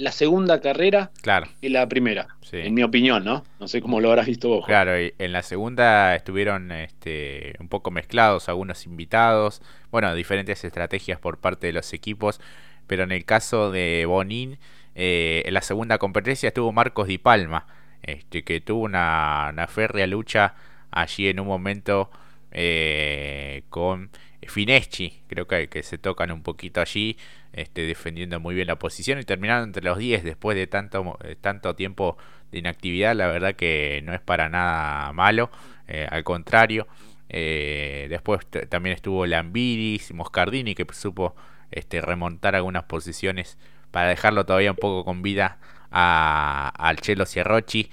la 0.00 0.12
segunda 0.12 0.60
carrera 0.60 1.10
claro. 1.22 1.46
que 1.60 1.68
la 1.68 1.88
primera, 1.88 2.28
en 2.52 2.74
mi 2.74 2.82
opinión, 2.82 3.24
¿no? 3.24 3.44
No 3.58 3.68
sé 3.68 3.80
cómo 3.80 4.00
lo 4.00 4.08
habrás 4.08 4.26
visto 4.26 4.48
vos. 4.48 4.64
Claro, 4.66 5.00
y 5.00 5.12
en 5.18 5.32
la 5.32 5.42
segunda 5.42 6.16
estuvieron 6.16 6.72
este, 6.72 7.54
un 7.60 7.68
poco 7.68 7.90
mezclados 7.90 8.48
algunos 8.48 8.86
invitados, 8.86 9.62
bueno, 9.90 10.14
diferentes 10.14 10.64
estrategias 10.64 11.20
por 11.20 11.38
parte 11.38 11.66
de 11.66 11.74
los 11.74 11.92
equipos, 11.92 12.40
pero 12.86 13.02
en 13.04 13.12
el 13.12 13.24
caso 13.24 13.70
de 13.70 14.04
Bonin, 14.06 14.58
eh, 14.94 15.42
en 15.44 15.54
la 15.54 15.62
segunda 15.62 15.98
competencia 15.98 16.48
estuvo 16.48 16.72
Marcos 16.72 17.06
Di 17.06 17.18
Palma, 17.18 17.66
este, 18.02 18.42
que 18.42 18.60
tuvo 18.60 18.82
una, 18.82 19.50
una 19.52 19.66
férrea 19.66 20.06
lucha 20.06 20.54
allí 20.90 21.28
en 21.28 21.40
un 21.40 21.46
momento 21.46 22.10
eh, 22.52 23.62
con 23.68 24.10
Fineschi, 24.48 25.22
creo 25.26 25.46
que, 25.46 25.68
que 25.68 25.82
se 25.82 25.98
tocan 25.98 26.32
un 26.32 26.42
poquito 26.42 26.80
allí, 26.80 27.16
este, 27.52 27.82
defendiendo 27.82 28.40
muy 28.40 28.54
bien 28.54 28.66
la 28.66 28.78
posición 28.78 29.18
y 29.18 29.24
terminando 29.24 29.64
entre 29.64 29.82
los 29.82 29.98
10 29.98 30.24
después 30.24 30.56
de 30.56 30.66
tanto, 30.66 31.18
eh, 31.24 31.36
tanto 31.40 31.74
tiempo 31.74 32.16
de 32.50 32.58
inactividad, 32.58 33.14
la 33.14 33.26
verdad 33.26 33.54
que 33.54 34.02
no 34.04 34.14
es 34.14 34.20
para 34.20 34.48
nada 34.48 35.12
malo, 35.12 35.50
eh, 35.88 36.06
al 36.10 36.24
contrario. 36.24 36.86
después 37.28 38.40
también 38.68 38.94
estuvo 38.94 39.24
Lambiris, 39.26 40.12
Moscardini, 40.12 40.74
que 40.74 40.84
supo 40.92 41.36
este, 41.70 42.00
remontar 42.00 42.56
algunas 42.56 42.84
posiciones 42.84 43.58
para 43.92 44.08
dejarlo 44.08 44.44
todavía 44.46 44.72
un 44.72 44.76
poco 44.76 45.04
con 45.04 45.22
vida 45.22 45.58
al 45.90 46.96
Chelo 47.00 47.26
Sierrochi. 47.26 47.90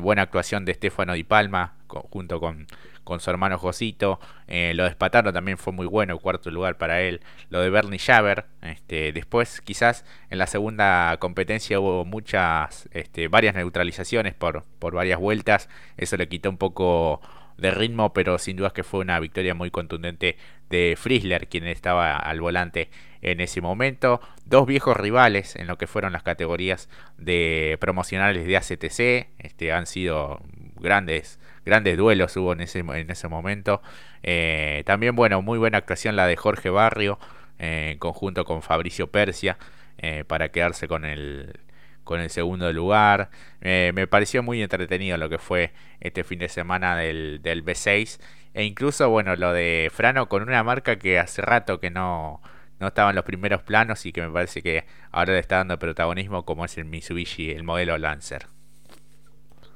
buena 0.00 0.22
actuación 0.22 0.64
de 0.66 0.74
Stefano 0.74 1.14
Di 1.14 1.24
Palma 1.24 1.74
junto 1.86 2.40
con, 2.40 2.66
con 3.06 3.20
su 3.20 3.30
hermano 3.30 3.56
Josito. 3.56 4.20
Eh, 4.48 4.72
lo 4.74 4.84
de 4.84 4.90
Spataro 4.90 5.32
también 5.32 5.56
fue 5.56 5.72
muy 5.72 5.86
bueno, 5.86 6.18
cuarto 6.18 6.50
lugar 6.50 6.76
para 6.76 7.00
él. 7.00 7.20
Lo 7.48 7.60
de 7.60 7.70
Bernie 7.70 8.00
Javer. 8.00 8.46
Este, 8.60 9.12
después, 9.12 9.62
quizás 9.62 10.04
en 10.28 10.38
la 10.38 10.48
segunda 10.48 11.16
competencia 11.18 11.80
hubo 11.80 12.04
muchas, 12.04 12.88
este, 12.92 13.28
varias 13.28 13.54
neutralizaciones 13.54 14.34
por, 14.34 14.64
por 14.80 14.94
varias 14.94 15.20
vueltas. 15.20 15.68
Eso 15.96 16.16
le 16.16 16.28
quitó 16.28 16.50
un 16.50 16.58
poco 16.58 17.22
de 17.56 17.70
ritmo, 17.70 18.12
pero 18.12 18.38
sin 18.38 18.56
duda 18.56 18.70
que 18.70 18.82
fue 18.82 19.00
una 19.00 19.18
victoria 19.20 19.54
muy 19.54 19.70
contundente 19.70 20.36
de 20.68 20.96
Frizzler, 20.98 21.48
quien 21.48 21.64
estaba 21.66 22.16
al 22.16 22.40
volante 22.40 22.90
en 23.22 23.40
ese 23.40 23.60
momento. 23.60 24.20
Dos 24.44 24.66
viejos 24.66 24.96
rivales 24.96 25.54
en 25.54 25.68
lo 25.68 25.78
que 25.78 25.86
fueron 25.86 26.12
las 26.12 26.24
categorías 26.24 26.88
de 27.18 27.78
promocionales 27.80 28.46
de 28.46 28.56
ACTC. 28.56 29.28
Este, 29.38 29.72
han 29.72 29.86
sido 29.86 30.40
grandes 30.86 31.38
grandes 31.66 31.98
duelos 31.98 32.34
hubo 32.36 32.52
en 32.54 32.60
ese, 32.62 32.78
en 32.78 33.10
ese 33.10 33.28
momento. 33.28 33.82
Eh, 34.22 34.82
también, 34.86 35.14
bueno, 35.16 35.42
muy 35.42 35.58
buena 35.58 35.78
actuación 35.78 36.16
la 36.16 36.26
de 36.26 36.36
Jorge 36.36 36.70
Barrio, 36.70 37.18
eh, 37.58 37.90
en 37.92 37.98
conjunto 37.98 38.44
con 38.44 38.62
Fabricio 38.62 39.10
Persia, 39.10 39.58
eh, 39.98 40.24
para 40.26 40.50
quedarse 40.50 40.88
con 40.88 41.04
el, 41.04 41.60
con 42.04 42.20
el 42.20 42.30
segundo 42.30 42.72
lugar. 42.72 43.30
me 43.60 44.06
pareció 44.06 44.42
muy 44.42 44.62
entretenido 44.62 45.18
lo 45.18 45.28
que 45.28 45.38
fue 45.38 45.72
este 46.00 46.24
fin 46.24 46.38
de 46.38 46.48
semana 46.48 46.96
del, 46.96 47.40
del 47.42 47.64
B6. 47.64 48.20
E 48.54 48.64
incluso, 48.64 49.10
bueno, 49.10 49.36
lo 49.36 49.52
de 49.52 49.90
Frano 49.92 50.28
con 50.28 50.42
una 50.42 50.62
marca 50.64 50.96
que 50.98 51.18
hace 51.18 51.42
rato 51.42 51.78
que 51.80 51.90
no, 51.90 52.40
no 52.80 52.88
estaba 52.88 53.10
en 53.10 53.16
los 53.16 53.24
primeros 53.24 53.62
planos 53.62 54.06
y 54.06 54.12
que 54.12 54.22
me 54.22 54.30
parece 54.30 54.62
que 54.62 54.86
ahora 55.10 55.34
le 55.34 55.40
está 55.40 55.56
dando 55.56 55.78
protagonismo 55.78 56.44
como 56.44 56.64
es 56.64 56.78
el 56.78 56.86
Mitsubishi, 56.86 57.50
el 57.50 57.64
modelo 57.64 57.98
Lancer. 57.98 58.55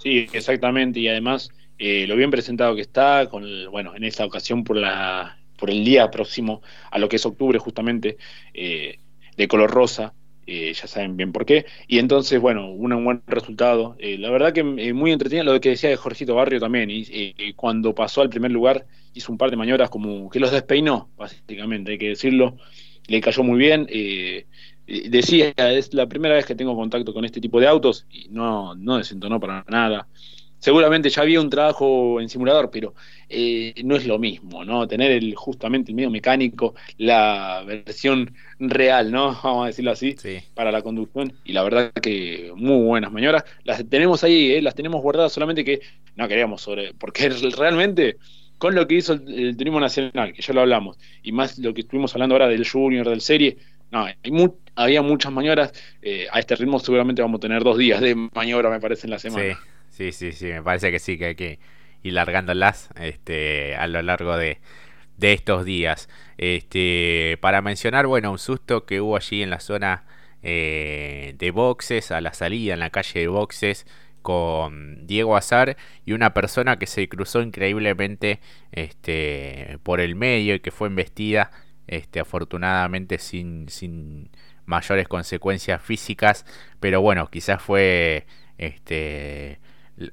Sí, 0.02 0.26
exactamente. 0.32 0.98
Y 1.00 1.08
además 1.08 1.50
eh, 1.78 2.06
lo 2.06 2.16
bien 2.16 2.30
presentado 2.30 2.74
que 2.74 2.82
está, 2.82 3.28
con 3.30 3.44
bueno, 3.70 3.94
en 3.94 4.04
esta 4.04 4.24
ocasión 4.24 4.64
por 4.64 4.76
la 4.76 5.38
por 5.58 5.70
el 5.70 5.84
día 5.84 6.10
próximo 6.10 6.62
a 6.90 6.98
lo 6.98 7.08
que 7.08 7.16
es 7.16 7.26
octubre 7.26 7.58
justamente, 7.58 8.16
eh, 8.54 8.98
de 9.36 9.48
color 9.48 9.70
rosa, 9.70 10.14
eh, 10.46 10.72
ya 10.72 10.86
saben 10.86 11.18
bien 11.18 11.32
por 11.32 11.44
qué, 11.44 11.66
y 11.86 11.98
entonces, 11.98 12.40
bueno, 12.40 12.70
un, 12.70 13.04
buen 13.04 13.22
resultado, 13.26 13.94
la 14.00 14.30
verdad 14.30 14.54
que 14.54 14.64
muy 14.64 15.12
entretenido 15.12 15.52
lo 15.52 15.60
que 15.60 15.70
decía 15.70 15.90
de 15.90 15.96
Jorgito 15.96 16.34
Barrio 16.34 16.60
también, 16.60 16.88
y 16.90 17.52
cuando 17.52 17.94
pasó 17.94 18.22
al 18.22 18.30
primer 18.30 18.50
lugar 18.50 18.86
hizo 19.12 19.30
un 19.30 19.36
par 19.36 19.50
de 19.50 19.58
maniobras 19.58 19.90
como 19.90 20.30
que 20.30 20.40
los 20.40 20.50
despeinó, 20.50 21.10
básicamente, 21.18 21.92
hay 21.92 21.98
que 21.98 22.08
decirlo, 22.08 22.56
le 23.06 23.20
cayó 23.20 23.42
muy 23.42 23.58
bien, 23.58 23.86
decía, 25.08 25.52
es 25.56 25.94
la 25.94 26.06
primera 26.06 26.34
vez 26.34 26.46
que 26.46 26.54
tengo 26.54 26.76
contacto 26.76 27.14
con 27.14 27.24
este 27.24 27.40
tipo 27.40 27.60
de 27.60 27.68
autos, 27.68 28.06
y 28.10 28.28
no, 28.30 28.74
no 28.74 28.98
desentonó 28.98 29.38
para 29.40 29.64
nada, 29.68 30.08
seguramente 30.60 31.08
ya 31.08 31.22
había 31.22 31.40
un 31.40 31.50
trabajo 31.50 32.20
en 32.20 32.28
simulador, 32.28 32.70
pero 32.70 32.94
eh, 33.28 33.74
no 33.82 33.96
es 33.96 34.06
lo 34.06 34.18
mismo, 34.18 34.64
¿no? 34.64 34.86
Tener 34.86 35.10
el, 35.10 35.34
justamente 35.34 35.90
el 35.90 35.96
medio 35.96 36.10
mecánico, 36.10 36.74
la 36.98 37.64
versión 37.66 38.34
real, 38.60 39.10
¿no? 39.10 39.38
Vamos 39.42 39.64
a 39.64 39.66
decirlo 39.68 39.90
así, 39.90 40.16
para 40.54 40.70
la 40.70 40.82
conducción. 40.82 41.32
Y 41.44 41.52
la 41.52 41.64
verdad 41.64 41.92
que 41.92 42.52
muy 42.54 42.84
buenas 42.84 43.10
maniobras. 43.10 43.44
Las 43.64 43.84
tenemos 43.88 44.22
ahí, 44.22 44.52
¿eh? 44.52 44.62
las 44.62 44.74
tenemos 44.74 45.02
guardadas, 45.02 45.32
solamente 45.32 45.64
que 45.64 45.80
no 46.14 46.28
queríamos 46.28 46.62
sobre. 46.62 46.94
Porque 46.94 47.28
realmente, 47.56 48.18
con 48.58 48.74
lo 48.74 48.86
que 48.86 48.96
hizo 48.96 49.14
el, 49.14 49.56
turismo 49.56 49.80
nacional, 49.80 50.32
que 50.32 50.42
ya 50.42 50.52
lo 50.52 50.60
hablamos, 50.60 50.98
y 51.22 51.32
más 51.32 51.58
lo 51.58 51.74
que 51.74 51.80
estuvimos 51.80 52.14
hablando 52.14 52.34
ahora 52.34 52.48
del 52.48 52.68
Junior, 52.68 53.08
del 53.08 53.22
Serie, 53.22 53.56
no, 53.90 54.06
había 54.76 55.02
muchas 55.02 55.32
maniobras. 55.32 55.72
Eh, 56.02 56.26
a 56.32 56.38
este 56.38 56.56
ritmo 56.56 56.78
seguramente 56.78 57.22
vamos 57.22 57.38
a 57.38 57.42
tener 57.42 57.62
dos 57.62 57.78
días 57.78 58.00
de 58.00 58.14
maniobra, 58.14 58.70
me 58.70 58.80
parece, 58.80 59.06
en 59.06 59.10
la 59.10 59.18
semana. 59.18 59.58
Sí, 59.88 60.12
sí, 60.12 60.32
sí, 60.32 60.46
me 60.46 60.62
parece 60.62 60.90
que 60.90 60.98
sí, 60.98 61.18
que 61.18 61.26
hay 61.26 61.34
que 61.34 61.58
ir 62.02 62.12
largándolas 62.12 62.88
este, 62.96 63.76
a 63.76 63.86
lo 63.86 64.00
largo 64.02 64.36
de, 64.36 64.58
estos 65.20 65.64
días. 65.64 66.08
Este, 66.38 67.36
para 67.40 67.60
mencionar, 67.60 68.06
bueno, 68.06 68.30
un 68.30 68.38
susto 68.38 68.86
que 68.86 69.00
hubo 69.00 69.16
allí 69.16 69.42
en 69.42 69.50
la 69.50 69.60
zona 69.60 70.04
eh, 70.42 71.34
de 71.38 71.50
boxes, 71.50 72.10
a 72.10 72.20
la 72.20 72.32
salida 72.32 72.72
en 72.72 72.80
la 72.80 72.90
calle 72.90 73.20
de 73.20 73.28
boxes, 73.28 73.86
con 74.22 75.06
Diego 75.06 75.36
Azar 75.36 75.76
y 76.04 76.12
una 76.12 76.34
persona 76.34 76.78
que 76.78 76.86
se 76.86 77.08
cruzó 77.08 77.42
increíblemente 77.42 78.40
este, 78.72 79.78
por 79.82 80.00
el 80.00 80.14
medio 80.14 80.54
y 80.54 80.60
que 80.60 80.70
fue 80.70 80.88
embestida, 80.88 81.50
este, 81.90 82.20
afortunadamente 82.20 83.18
sin, 83.18 83.68
sin 83.68 84.30
mayores 84.64 85.08
consecuencias 85.08 85.82
físicas, 85.82 86.46
pero 86.78 87.02
bueno, 87.02 87.28
quizás 87.28 87.60
fue 87.60 88.26
este 88.58 89.58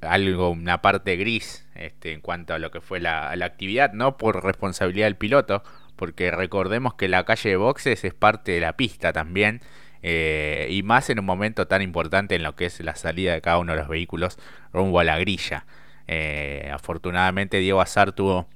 algo, 0.02 0.50
una 0.50 0.82
parte 0.82 1.16
gris 1.16 1.66
este, 1.76 2.14
en 2.14 2.22
cuanto 2.22 2.56
a 2.56 2.60
lo 2.60 2.72
que 2.72 2.82
fue 2.82 3.00
la, 3.00 3.30
actividad, 3.30 3.94
no 3.94 4.18
por 4.18 4.44
responsabilidad 4.44 5.06
del 5.06 5.18
piloto, 5.18 5.64
porque 5.96 6.32
recordemos 6.32 6.96
que 6.96 7.08
la 7.08 7.24
calle 7.26 7.52
de 7.52 7.56
boxes 7.58 8.04
es 8.04 8.14
parte 8.16 8.54
de 8.54 8.60
la 8.60 8.76
pista 8.76 9.14
también, 9.14 9.62
eh, 10.02 10.68
y 10.72 10.82
más 10.82 11.12
en 11.12 11.20
un 11.20 11.26
momento 11.26 11.68
tan 11.68 11.84
importante 11.84 12.36
en 12.36 12.44
lo 12.44 12.56
que 12.56 12.66
es 12.66 12.80
la 12.80 12.96
salida 12.96 13.34
de 13.34 13.42
cada 13.42 13.60
uno 13.60 13.74
de 13.74 13.80
los 13.80 13.88
vehículos 13.88 14.40
rumbo 14.74 15.00
a 15.00 15.04
la 15.04 15.20
grilla. 15.20 15.68
Eh, 16.08 16.72
afortunadamente 16.74 17.58
Diego 17.60 17.82
Azar 17.82 18.14
tuvo 18.14 18.48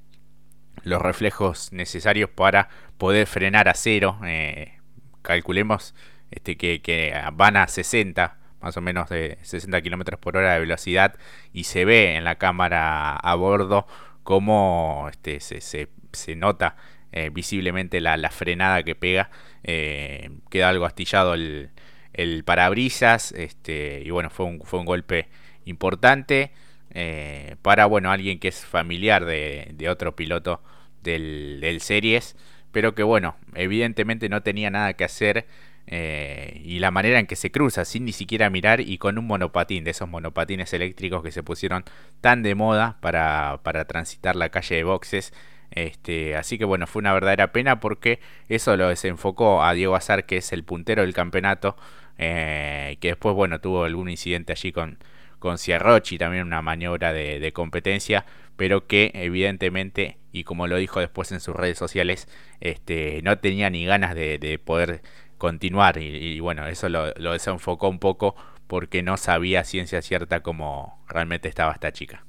los 0.84 1.02
reflejos 1.02 1.72
necesarios 1.72 2.30
para 2.30 2.70
poder 2.98 3.28
frenar 3.28 3.70
a 3.70 3.74
cero. 3.74 4.20
Eh, 4.26 4.74
calculemos 5.22 5.96
este, 6.32 6.58
que, 6.58 6.82
que 6.82 7.14
van 7.34 7.58
a 7.58 7.68
60 7.68 8.38
más 8.62 8.78
o 8.78 8.82
menos 8.82 9.10
de 9.10 9.38
60 9.42 9.82
kilómetros 9.82 10.20
por 10.20 10.38
hora 10.38 10.54
de 10.54 10.60
velocidad 10.60 11.16
y 11.52 11.64
se 11.66 11.84
ve 11.84 12.16
en 12.16 12.24
la 12.24 12.36
cámara 12.36 13.16
a 13.16 13.36
bordo 13.36 13.88
cómo 14.24 15.08
este, 15.10 15.40
se, 15.40 15.62
se, 15.62 16.36
nota 16.36 16.76
eh, 17.12 17.30
visiblemente 17.34 18.00
la, 18.02 18.30
frenada 18.30 18.84
que 18.84 18.96
pega 18.96 19.32
eh, 19.64 20.30
queda 20.50 20.70
algo 20.70 20.86
astillado 20.86 21.34
el, 21.34 21.72
el 22.14 22.44
parabrisas 22.44 23.32
este, 23.32 24.04
y 24.06 24.12
bueno 24.12 24.30
fue 24.30 24.46
un, 24.46 24.62
fue 24.62 24.80
un 24.80 24.86
golpe 24.86 25.28
importante 25.66 26.52
eh, 26.94 27.56
para 27.62 27.86
bueno 27.86 28.12
alguien 28.12 28.40
que 28.40 28.48
es 28.50 28.66
familiar 28.66 29.26
de, 29.26 29.88
otro 29.90 30.16
piloto 30.16 30.62
del, 31.04 31.60
del 31.62 31.82
series 31.82 32.36
pero 32.72 32.96
que 32.96 33.04
bueno 33.04 33.36
evidentemente 33.56 34.30
no 34.30 34.44
tenía 34.44 34.70
nada 34.70 34.94
que 34.94 35.04
hacer 35.04 35.48
eh, 35.88 36.62
y 36.64 36.80
la 36.80 36.92
manera 36.92 37.20
en 37.20 37.28
que 37.28 37.36
se 37.36 37.52
cruza 37.52 37.86
sin 37.86 38.06
ni 38.06 38.14
siquiera 38.14 38.50
mirar 38.50 38.82
y 38.82 38.98
con 38.98 39.18
un 39.18 39.28
monopatín, 39.28 39.84
de 39.84 39.92
esos 39.92 40.08
monopatines 40.08 40.72
eléctricos 40.74 41.24
que 41.24 41.32
se 41.32 41.44
pusieron 41.44 41.84
tan 42.22 42.44
de 42.44 42.56
moda 42.56 42.98
para, 43.02 43.60
para 43.64 43.86
transitar 43.86 44.36
la 44.36 44.50
calle 44.50 44.76
de 44.76 44.84
boxes. 44.84 45.34
Este, 45.72 46.36
así 46.36 46.58
que 46.58 46.66
bueno, 46.66 46.88
fue 46.88 47.02
una 47.02 47.14
verdadera 47.14 47.52
pena 47.52 47.80
porque 47.80 48.20
eso 48.50 48.76
lo 48.78 48.90
desenfocó 48.90 49.64
a 49.64 49.74
Diego 49.74 49.96
Azar, 49.96 50.26
que 50.26 50.38
es 50.38 50.54
el 50.54 50.64
puntero 50.64 51.02
del 51.02 51.14
campeonato, 51.14 51.76
eh, 52.18 52.98
que 53.02 53.10
después 53.10 53.36
bueno 53.36 53.60
tuvo 53.60 53.84
algún 53.86 54.10
incidente 54.10 54.54
allí 54.54 54.72
con, 54.72 54.98
con 55.42 55.58
Ciarrochi, 55.58 56.18
también 56.18 56.46
una 56.46 56.62
maniobra 56.62 57.12
de, 57.12 57.52
competencia, 57.52 58.26
pero 58.56 58.88
que 58.88 59.12
evidentemente, 59.16 60.20
y 60.32 60.46
como 60.46 60.68
lo 60.68 60.78
dijo 60.78 61.02
después 61.02 61.34
en 61.34 61.42
sus 61.42 61.56
redes 61.56 61.78
sociales, 61.78 62.30
este, 62.62 63.22
no 63.24 63.40
tenía 63.40 63.70
ni 63.70 63.84
ganas 63.84 64.16
de, 64.16 64.38
de 64.38 64.60
poder 64.60 65.02
continuar 65.42 65.98
y, 65.98 66.40
bueno, 66.40 66.68
eso 66.68 66.88
lo, 66.88 67.12
desenfocó 67.16 67.90
un 67.90 67.98
poco 67.98 68.36
porque 68.68 69.02
no 69.02 69.18
sabía 69.18 69.64
ciencia 69.64 70.04
cierta 70.04 70.44
cómo 70.44 71.04
realmente 71.10 71.50
estaba 71.50 71.74
esta 71.74 71.92
chica. 71.92 72.24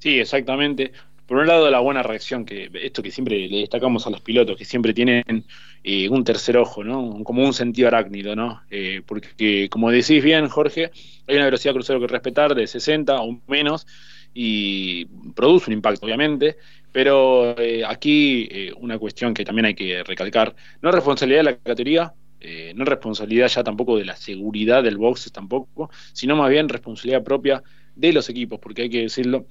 Sí, 0.00 0.18
exactamente. 0.18 0.90
Por 1.26 1.38
un 1.38 1.46
lado, 1.46 1.70
la 1.70 1.78
buena 1.78 2.02
reacción, 2.02 2.44
que 2.44 2.68
esto 2.82 3.00
que 3.00 3.12
siempre 3.12 3.46
le 3.46 3.60
destacamos 3.60 4.08
a 4.08 4.10
los 4.10 4.20
pilotos, 4.20 4.56
que 4.56 4.64
siempre 4.64 4.92
tienen 4.92 5.44
un 5.84 6.24
tercer 6.24 6.56
ojo, 6.56 6.84
¿no? 6.84 7.22
Como 7.24 7.44
un 7.44 7.54
sentido 7.54 7.88
arácnido, 7.88 8.36
¿no? 8.36 8.62
Eh, 8.70 9.02
porque, 9.06 9.68
como 9.70 9.90
decís 9.90 10.22
bien, 10.22 10.48
Jorge, 10.48 10.90
hay 11.26 11.36
una 11.36 11.46
velocidad 11.46 11.72
crucero 11.72 12.00
que 12.00 12.06
respetar 12.08 12.54
de 12.54 12.66
60 12.66 13.20
o 13.22 13.40
menos 13.46 13.86
y 14.34 15.06
produce 15.34 15.70
un 15.70 15.74
impacto, 15.74 16.06
obviamente, 16.06 16.56
pero 16.92 17.58
eh, 17.58 17.84
aquí 17.86 18.48
eh, 18.50 18.72
una 18.78 18.98
cuestión 18.98 19.34
que 19.34 19.44
también 19.44 19.66
hay 19.66 19.74
que 19.74 20.02
recalcar, 20.04 20.54
no 20.80 20.88
es 20.88 20.94
responsabilidad 20.94 21.40
de 21.40 21.44
la 21.44 21.56
categoría, 21.56 22.14
eh, 22.40 22.72
no 22.74 22.84
es 22.84 22.88
responsabilidad 22.88 23.48
ya 23.48 23.64
tampoco 23.64 23.96
de 23.96 24.04
la 24.04 24.16
seguridad 24.16 24.82
del 24.82 24.96
box 24.96 25.30
tampoco, 25.32 25.90
sino 26.12 26.36
más 26.36 26.50
bien 26.50 26.68
responsabilidad 26.68 27.24
propia 27.24 27.62
de 27.94 28.12
los 28.12 28.28
equipos, 28.28 28.60
porque 28.60 28.82
hay 28.82 28.90
que 28.90 29.02
decirlo 29.02 29.46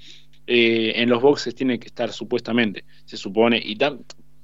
en 0.49 1.09
los 1.09 1.21
boxes 1.21 1.53
tiene 1.53 1.77
que 1.77 1.87
estar 1.87 2.13
supuestamente, 2.13 2.85
se 3.03 3.17
supone, 3.17 3.61
y 3.61 3.75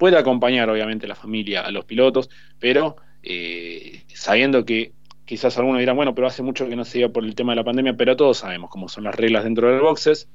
puede 0.04 0.18
acompañar 0.18 0.70
obviamente 0.70 1.08
la 1.08 1.16
familia 1.16 1.62
a 1.62 1.72
los 1.72 1.86
pilotos, 1.86 2.30
pero 2.60 2.98
eh, 3.22 4.04
sabiendo 4.14 4.66
que 4.66 4.92
quizás 5.24 5.58
algunos 5.58 5.80
dirán, 5.80 5.96
bueno, 5.96 6.14
pero 6.14 6.28
hace 6.28 6.44
mucho 6.44 6.68
que 6.68 6.76
no 6.76 6.84
se 6.84 7.00
iba 7.00 7.08
por 7.08 7.24
el 7.24 7.36
tema 7.36 7.54
de 7.54 7.56
la 7.56 7.64
pandemia, 7.64 7.96
pero 7.96 8.18
todos 8.18 8.40
sabemos 8.40 8.70
cómo 8.70 8.90
son 8.90 9.06
las 9.06 9.16
reglas 9.16 9.46
dentro 9.46 9.70
de 9.70 9.76
los 9.76 9.82
boxes. 9.82 10.28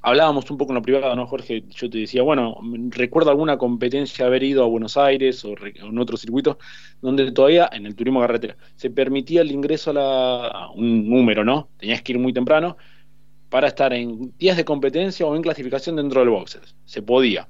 Hablábamos 0.00 0.48
un 0.48 0.58
poco 0.58 0.70
en 0.70 0.74
lo 0.76 0.82
privado, 0.82 1.16
¿no, 1.16 1.26
Jorge? 1.26 1.64
Yo 1.70 1.90
te 1.90 1.98
decía, 1.98 2.22
bueno, 2.22 2.56
recuerdo 2.90 3.30
alguna 3.30 3.58
competencia 3.58 4.26
haber 4.26 4.44
ido 4.44 4.62
a 4.62 4.68
Buenos 4.68 4.96
Aires 4.96 5.44
o 5.44 5.56
en 5.64 5.98
otro 5.98 6.16
circuito 6.16 6.56
donde 7.02 7.32
todavía 7.32 7.68
en 7.72 7.84
el 7.84 7.96
turismo 7.96 8.20
carretera 8.20 8.56
se 8.76 8.90
permitía 8.90 9.40
el 9.40 9.50
ingreso 9.50 9.90
a, 9.90 9.92
la, 9.92 10.68
un 10.72 11.10
número, 11.10 11.44
¿no? 11.44 11.68
Tenías 11.78 12.00
que 12.02 12.12
ir 12.12 12.20
muy 12.20 12.32
temprano 12.32 12.76
para 13.48 13.66
estar 13.66 13.92
en 13.92 14.32
días 14.38 14.56
de 14.56 14.64
competencia 14.64 15.26
o 15.26 15.34
en 15.34 15.42
clasificación 15.42 15.96
dentro 15.96 16.20
del 16.20 16.28
boxes. 16.28 16.76
Se 16.84 17.02
podía. 17.02 17.48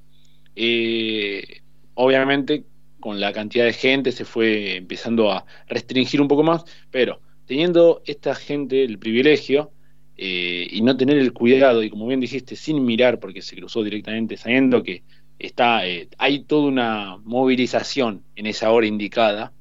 Eh, 0.55 1.61
obviamente 1.95 2.65
con 2.99 3.19
la 3.19 3.33
cantidad 3.33 3.65
de 3.65 3.73
gente 3.73 4.11
se 4.11 4.25
fue 4.25 4.77
empezando 4.77 5.31
a 5.31 5.45
restringir 5.67 6.21
un 6.21 6.27
poco 6.27 6.43
más, 6.43 6.63
pero 6.89 7.21
teniendo 7.45 8.01
esta 8.05 8.33
gente 8.33 8.83
el 8.83 8.97
privilegio 8.97 9.71
eh, 10.17 10.67
y 10.71 10.81
no 10.81 10.97
tener 10.97 11.17
el 11.17 11.33
cuidado, 11.33 11.83
y 11.83 11.89
como 11.89 12.07
bien 12.07 12.19
dijiste, 12.19 12.55
sin 12.55 12.83
mirar 12.83 13.19
porque 13.19 13.41
se 13.41 13.55
cruzó 13.55 13.83
directamente, 13.83 14.37
sabiendo 14.37 14.81
que 14.81 15.03
está 15.37 15.85
eh, 15.87 16.07
hay 16.17 16.43
toda 16.45 16.67
una 16.67 17.17
movilización 17.17 18.23
en 18.35 18.47
esa 18.47 18.71
hora 18.71 18.87
indicada, 18.87 19.53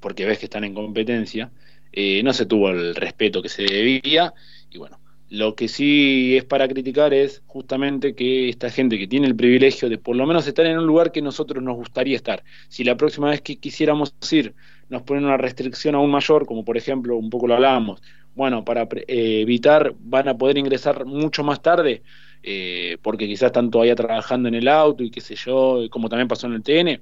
porque 0.00 0.26
ves 0.26 0.38
que 0.38 0.46
están 0.46 0.64
en 0.64 0.74
competencia, 0.74 1.50
eh, 1.92 2.22
no 2.22 2.32
se 2.32 2.46
tuvo 2.46 2.70
el 2.70 2.94
respeto 2.94 3.42
que 3.42 3.48
se 3.48 3.62
debía, 3.62 4.34
y 4.70 4.78
bueno, 4.78 5.00
lo 5.34 5.54
que 5.56 5.68
sí 5.68 6.36
es 6.36 6.44
para 6.44 6.68
criticar 6.68 7.12
es 7.12 7.42
justamente 7.46 8.14
que 8.14 8.48
esta 8.48 8.70
gente 8.70 8.98
que 8.98 9.08
tiene 9.08 9.26
el 9.26 9.34
privilegio 9.34 9.88
de 9.88 9.98
por 9.98 10.14
lo 10.14 10.26
menos 10.26 10.46
estar 10.46 10.64
en 10.66 10.78
un 10.78 10.86
lugar 10.86 11.10
que 11.10 11.22
nosotros 11.22 11.62
nos 11.62 11.76
gustaría 11.76 12.16
estar, 12.16 12.44
si 12.68 12.84
la 12.84 12.96
próxima 12.96 13.30
vez 13.30 13.40
que 13.42 13.56
quisiéramos 13.56 14.14
ir 14.30 14.54
nos 14.88 15.02
ponen 15.02 15.24
una 15.24 15.36
restricción 15.36 15.94
aún 15.94 16.10
mayor, 16.10 16.46
como 16.46 16.64
por 16.64 16.76
ejemplo, 16.76 17.16
un 17.16 17.30
poco 17.30 17.48
lo 17.48 17.54
hablábamos, 17.54 18.00
bueno, 18.34 18.64
para 18.64 18.82
eh, 18.82 19.40
evitar 19.42 19.94
van 19.98 20.28
a 20.28 20.38
poder 20.38 20.56
ingresar 20.58 21.04
mucho 21.04 21.42
más 21.42 21.60
tarde, 21.62 22.02
eh, 22.42 22.98
porque 23.02 23.26
quizás 23.26 23.46
están 23.46 23.70
todavía 23.70 23.96
trabajando 23.96 24.48
en 24.48 24.54
el 24.54 24.68
auto 24.68 25.02
y 25.02 25.10
qué 25.10 25.20
sé 25.20 25.34
yo, 25.34 25.80
como 25.90 26.08
también 26.08 26.28
pasó 26.28 26.46
en 26.46 26.54
el 26.54 26.62
TN, 26.62 27.00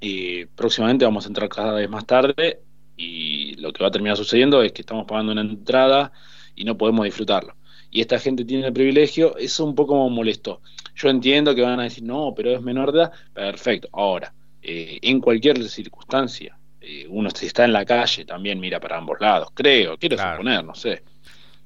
y 0.00 0.44
próximamente 0.46 1.04
vamos 1.04 1.24
a 1.24 1.28
entrar 1.28 1.48
cada 1.48 1.72
vez 1.72 1.88
más 1.88 2.06
tarde 2.06 2.60
y 2.96 3.54
lo 3.56 3.72
que 3.72 3.82
va 3.82 3.88
a 3.88 3.92
terminar 3.92 4.16
sucediendo 4.16 4.62
es 4.62 4.72
que 4.72 4.82
estamos 4.82 5.06
pagando 5.06 5.32
una 5.32 5.42
entrada 5.42 6.12
y 6.60 6.64
no 6.64 6.76
podemos 6.76 7.06
disfrutarlo. 7.06 7.54
Y 7.90 8.02
esta 8.02 8.18
gente 8.18 8.44
tiene 8.44 8.66
el 8.66 8.72
privilegio, 8.72 9.34
eso 9.38 9.64
un 9.64 9.74
poco 9.74 10.08
me 10.08 10.14
molestó. 10.14 10.60
Yo 10.94 11.08
entiendo 11.08 11.54
que 11.54 11.62
van 11.62 11.80
a 11.80 11.84
decir, 11.84 12.04
no, 12.04 12.34
pero 12.36 12.50
es 12.50 12.60
menor 12.60 12.92
de 12.92 13.00
edad, 13.00 13.12
perfecto. 13.32 13.88
Ahora, 13.92 14.30
eh, 14.60 14.98
en 15.00 15.20
cualquier 15.20 15.66
circunstancia, 15.70 16.58
eh, 16.82 17.06
uno 17.08 17.30
si 17.30 17.46
está 17.46 17.64
en 17.64 17.72
la 17.72 17.86
calle 17.86 18.26
también 18.26 18.60
mira 18.60 18.78
para 18.78 18.98
ambos 18.98 19.18
lados, 19.20 19.48
creo, 19.54 19.96
quiero 19.96 20.18
suponer, 20.18 20.62
no 20.62 20.74
sé. 20.74 21.02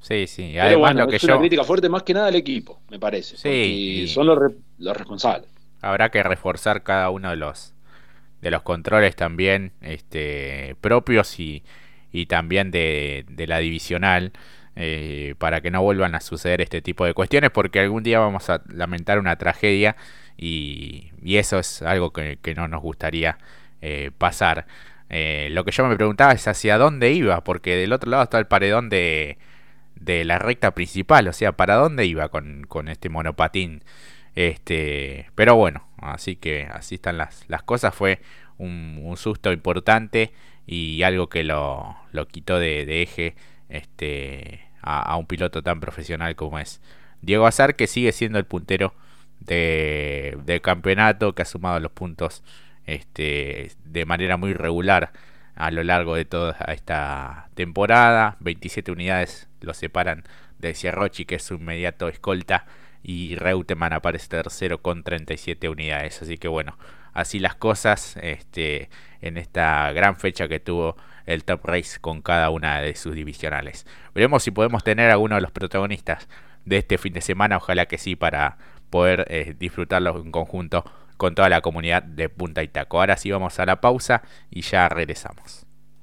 Sí, 0.00 0.28
sí. 0.28 0.52
Pero 0.54 0.78
bueno, 0.78 1.08
es 1.10 1.24
una 1.24 1.38
crítica 1.40 1.64
fuerte 1.64 1.88
más 1.88 2.04
que 2.04 2.14
nada 2.14 2.28
al 2.28 2.36
equipo, 2.36 2.80
me 2.88 3.00
parece. 3.00 3.36
Sí. 3.36 4.06
Son 4.06 4.26
los, 4.28 4.52
los 4.78 4.96
responsables. 4.96 5.50
Habrá 5.80 6.10
que 6.10 6.22
reforzar 6.22 6.84
cada 6.84 7.10
uno 7.10 7.30
de 7.30 7.36
los 7.36 7.74
de 8.40 8.50
los 8.50 8.62
controles 8.62 9.16
también 9.16 9.72
este, 9.80 10.76
propios 10.82 11.40
y, 11.40 11.64
y 12.12 12.26
también 12.26 12.70
de, 12.70 13.24
de 13.28 13.46
la 13.46 13.58
divisional 13.58 14.32
eh, 14.76 15.34
para 15.38 15.60
que 15.60 15.70
no 15.70 15.82
vuelvan 15.82 16.16
a 16.16 16.20
suceder 16.20 16.60
este 16.60 16.82
tipo 16.82 17.04
de 17.04 17.14
cuestiones, 17.14 17.50
porque 17.50 17.78
algún 17.80 18.02
día 18.02 18.18
vamos 18.18 18.50
a 18.50 18.62
lamentar 18.68 19.20
una 19.20 19.36
tragedia 19.36 19.96
y, 20.36 21.12
eso 21.24 21.58
es 21.60 21.82
algo 21.82 22.12
que, 22.12 22.38
no 22.56 22.66
nos 22.68 22.82
gustaría 22.82 23.38
eh, 23.82 24.10
pasar. 24.18 24.66
Eh, 25.10 25.48
lo 25.52 25.64
que 25.64 25.70
yo 25.70 25.86
me 25.86 25.96
preguntaba 25.96 26.32
es 26.32 26.48
hacia 26.48 26.76
dónde 26.76 27.12
iba, 27.12 27.44
porque 27.44 27.76
del 27.76 27.92
otro 27.92 28.10
lado 28.10 28.24
está 28.24 28.38
el 28.38 28.46
paredón 28.46 28.88
de, 28.88 29.38
de 29.94 30.24
la 30.24 30.38
recta 30.40 30.72
principal, 30.72 31.28
o 31.28 31.32
sea, 31.32 31.52
¿para 31.52 31.76
dónde 31.76 32.06
iba 32.06 32.28
con, 32.28 32.64
con 32.66 32.88
este 32.88 33.08
monopatín? 33.08 33.84
Este, 34.34 35.30
pero 35.36 35.54
bueno, 35.54 35.86
así 35.98 36.34
que 36.34 36.64
así 36.64 36.96
están 36.96 37.16
las, 37.18 37.44
las 37.48 37.62
cosas. 37.62 37.94
Fue 37.94 38.20
un, 38.58 39.14
susto 39.16 39.52
importante 39.52 40.32
y 40.66 41.02
algo 41.04 41.28
que 41.28 41.44
lo, 41.44 41.96
lo 42.10 42.26
quitó 42.26 42.58
de 42.58 43.02
eje 43.02 43.36
este, 43.74 44.60
a, 44.80 45.16
un 45.16 45.26
piloto 45.26 45.62
tan 45.62 45.80
profesional 45.80 46.36
como 46.36 46.58
es 46.58 46.80
Diego 47.22 47.46
Azar, 47.46 47.76
que 47.76 47.86
sigue 47.86 48.12
siendo 48.12 48.38
el 48.38 48.44
puntero 48.44 48.94
de, 49.40 50.38
del 50.44 50.60
campeonato, 50.60 51.34
que 51.34 51.42
ha 51.42 51.46
sumado 51.46 51.80
los 51.80 51.92
puntos 51.92 52.42
este, 52.86 53.72
de 53.84 54.04
manera 54.04 54.36
muy 54.36 54.52
regular 54.52 55.12
a 55.54 55.70
lo 55.70 55.82
largo 55.84 56.16
de 56.16 56.24
toda 56.24 56.56
esta 56.68 57.48
temporada. 57.54 58.36
27 58.40 58.92
unidades 58.92 59.48
lo 59.60 59.74
separan 59.74 60.24
de 60.58 60.74
Sierrochi, 60.74 61.24
que 61.24 61.36
es 61.36 61.42
su 61.42 61.54
inmediato 61.54 62.08
escolta, 62.08 62.66
y 63.02 63.36
Reutemann 63.36 63.92
aparece 63.92 64.28
tercero 64.28 64.82
con 64.82 65.02
37 65.02 65.68
unidades. 65.68 66.22
Así 66.22 66.38
que 66.38 66.48
bueno, 66.48 66.78
así 67.12 67.38
las 67.38 67.54
cosas 67.54 68.16
este, 68.20 68.88
en 69.20 69.36
esta 69.36 69.92
gran 69.92 70.16
fecha 70.16 70.48
que 70.48 70.60
tuvo 70.60 70.96
el 71.26 71.44
Top 71.44 71.64
Race 71.64 71.98
con 72.00 72.22
cada 72.22 72.50
una 72.50 72.80
de 72.80 72.94
sus 72.94 73.14
divisionales. 73.14 73.86
Veremos 74.14 74.42
si 74.42 74.50
podemos 74.50 74.84
tener 74.84 75.10
a 75.10 75.14
alguno 75.14 75.36
de 75.36 75.40
los 75.40 75.50
protagonistas 75.50 76.28
de 76.64 76.78
este 76.78 76.98
fin 76.98 77.12
de 77.12 77.20
semana, 77.20 77.56
ojalá 77.56 77.86
que 77.86 77.98
sí, 77.98 78.16
para 78.16 78.58
poder 78.90 79.26
eh, 79.28 79.54
disfrutarlos 79.58 80.24
en 80.24 80.30
conjunto 80.30 80.84
con 81.16 81.34
toda 81.34 81.48
la 81.48 81.60
comunidad 81.60 82.02
de 82.02 82.28
Punta 82.28 82.62
Itaco. 82.62 83.00
Ahora 83.00 83.16
sí 83.16 83.30
vamos 83.30 83.58
a 83.58 83.66
la 83.66 83.80
pausa 83.80 84.22
y 84.50 84.62
ya 84.62 84.88
regresamos. 84.88 85.63